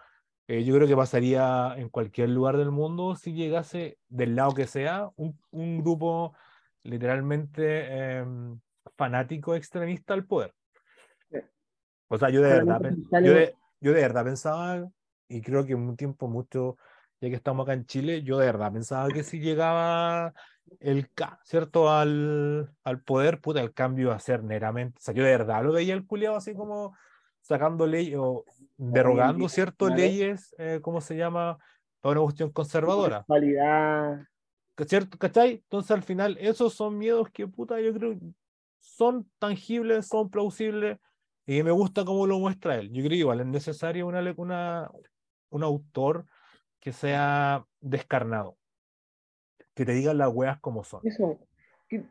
eh, 0.47 0.65
yo 0.65 0.75
creo 0.75 0.87
que 0.87 0.97
pasaría 0.97 1.75
en 1.77 1.89
cualquier 1.89 2.29
lugar 2.29 2.59
del 2.59 2.71
mundo 2.71 3.17
si 3.17 3.33
llegase 3.33 3.99
del 4.09 4.37
lado 4.37 4.53
que 4.53 4.67
sea 4.67 5.11
un, 5.17 5.39
un 5.51 5.83
grupo 5.83 6.35
literalmente 6.83 8.19
em, 8.19 8.61
fanático 8.97 9.55
extremista 9.55 10.13
al 10.15 10.27
poder. 10.27 10.55
O 12.09 12.19
sea, 12.19 12.29
yo 12.29 12.43
de 12.43 12.49
verdad, 12.49 12.81
yo 13.11 13.33
de, 13.33 13.55
yo 13.81 13.93
de 13.93 14.01
verdad 14.03 14.25
pensaba, 14.25 14.87
y 15.29 15.41
creo 15.41 15.65
que 15.65 15.73
en 15.73 15.81
un 15.81 15.97
tiempo 15.97 16.29
mucho, 16.29 16.77
ya 17.21 17.31
que 17.31 17.37
estamos 17.37 17.65
acá 17.65 17.73
en 17.73 17.87
Chile, 17.87 18.23
yo 18.23 18.39
de 18.39 18.47
verdad 18.47 18.73
pensaba 18.73 19.09
que 19.09 19.25
si 19.25 19.41
llegaba 19.41 20.35
el 20.81 21.11
K, 21.11 21.41
¿cierto? 21.45 21.91
Al, 21.91 22.71
al 22.85 23.03
poder, 23.03 23.41
puta, 23.41 23.61
el 23.61 23.73
cambio 23.73 24.09
iba 24.09 24.15
a 24.15 24.21
ser 24.21 24.43
meramente. 24.43 24.99
O 24.99 25.03
sea, 25.03 25.15
yo 25.15 25.25
de 25.25 25.31
verdad 25.31 25.65
lo 25.65 25.73
veía 25.73 25.95
el 25.95 26.07
culiado 26.07 26.37
así 26.37 26.55
como 26.55 26.95
sacando 27.41 27.87
leyes 27.87 28.17
o 28.19 28.45
derogando, 28.77 29.47
claro. 29.77 29.97
Leyes, 29.97 30.55
eh, 30.59 30.81
¿cómo 30.83 31.01
se 31.01 31.17
llama? 31.17 31.59
Para 32.01 32.13
una 32.13 32.23
cuestión 32.23 32.51
conservadora. 32.51 33.19
Sexualidad. 33.19 34.21
¿Cierto? 34.87 35.19
¿Cachai? 35.19 35.53
Entonces 35.55 35.91
al 35.93 36.03
final 36.03 36.37
esos 36.41 36.75
son 36.75 36.99
miedos 36.99 37.31
que 37.31 37.47
puta 37.47 37.81
yo 37.81 37.95
creo 37.95 38.19
son 38.81 39.31
tangibles, 39.39 40.09
son 40.09 40.31
plausibles 40.31 40.99
y 41.47 41.63
me 41.63 41.71
gusta 41.71 42.05
cómo 42.05 42.27
lo 42.27 42.39
muestra 42.39 42.77
él. 42.77 42.91
Yo 42.93 43.03
creo 43.05 43.17
igual 43.19 43.41
es 43.41 43.47
necesario 43.47 44.07
una, 44.07 44.21
una, 44.37 44.91
un 45.51 45.63
autor 45.63 46.27
que 46.81 46.93
sea 46.93 47.65
descarnado, 47.81 48.59
que 49.75 49.85
te 49.85 49.93
diga 49.93 50.13
las 50.13 50.31
weas 50.33 50.61
como 50.61 50.85
son. 50.85 51.01
Eso. 51.05 51.39
que- 51.89 52.05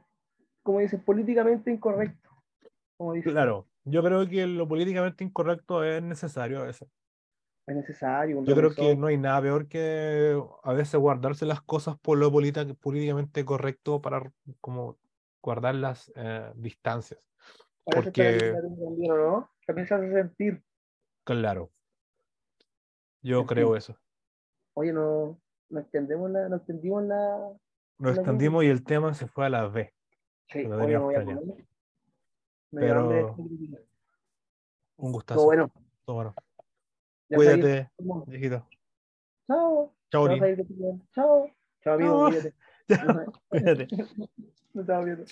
como 0.64 0.80
dices, 0.80 1.01
políticamente 1.03 1.70
incorrecto. 1.72 2.30
Como 2.97 3.14
Claro, 3.22 3.68
yo 3.86 4.03
creo 4.03 4.27
que 4.27 4.47
lo 4.47 4.67
políticamente 4.67 5.23
incorrecto 5.23 5.84
es 5.84 6.01
necesario 6.01 6.61
a 6.61 6.65
veces. 6.65 6.89
es 7.67 7.75
necesario. 7.75 8.43
Yo 8.43 8.55
creo 8.55 8.73
que 8.73 8.95
no 8.95 9.07
hay 9.07 9.17
nada 9.17 9.41
peor 9.41 9.67
que 9.67 10.41
a 10.63 10.73
veces 10.73 10.99
guardarse 10.99 11.45
las 11.45 11.61
cosas 11.61 11.97
por 11.99 12.17
lo 12.17 12.31
políticamente 12.31 13.45
correcto 13.45 14.01
para 14.01 14.31
como 14.61 14.97
guardar 15.41 15.75
las 15.75 16.11
eh, 16.15 16.51
distancias. 16.55 17.19
A 17.86 17.97
veces 17.97 18.07
está 18.07 18.23
la 18.23 18.31
porque- 18.31 18.77
también, 18.86 19.11
¿o 19.11 19.17
¿no? 19.17 19.51
También 19.65 19.88
se 19.88 19.93
hace 19.93 20.11
sentir. 20.11 20.63
Claro. 21.23 21.69
Yo 23.21 23.45
creo 23.45 23.75
eso. 23.75 23.97
Oye, 24.73 24.91
no, 24.91 25.39
no 25.69 25.79
extendemos 25.79 26.29
la, 26.31 26.49
no 26.49 26.57
extendimos 26.57 27.03
la. 27.03 27.53
Nos 27.97 28.17
extendimos 28.17 28.63
y 28.63 28.67
el 28.67 28.84
tema 28.84 29.13
se 29.13 29.27
fue 29.27 29.45
a 29.45 29.49
las 29.49 29.71
B. 29.71 29.93
Sí, 30.49 30.65
oye, 30.65 30.93
no 30.93 31.03
voy 31.05 31.15
a 31.15 31.23
planeado. 31.23 31.57
Me 32.74 32.82
Pero- 32.82 33.07
de. 33.09 33.24
Un 34.97 35.11
gustazo. 35.11 35.43
bueno, 35.45 35.69
Todo 36.05 36.15
bueno. 36.17 36.36
ya 37.30 37.38
Cuídate. 37.38 37.89
Chao. 39.47 39.93
Chao. 40.11 40.28
Chao. 41.13 41.49
Chao, 41.84 41.93
amigo. 41.93 42.30
Cuídate. 43.49 43.88
No 44.74 44.82
estaba 44.82 45.03
viendo. 45.05 45.26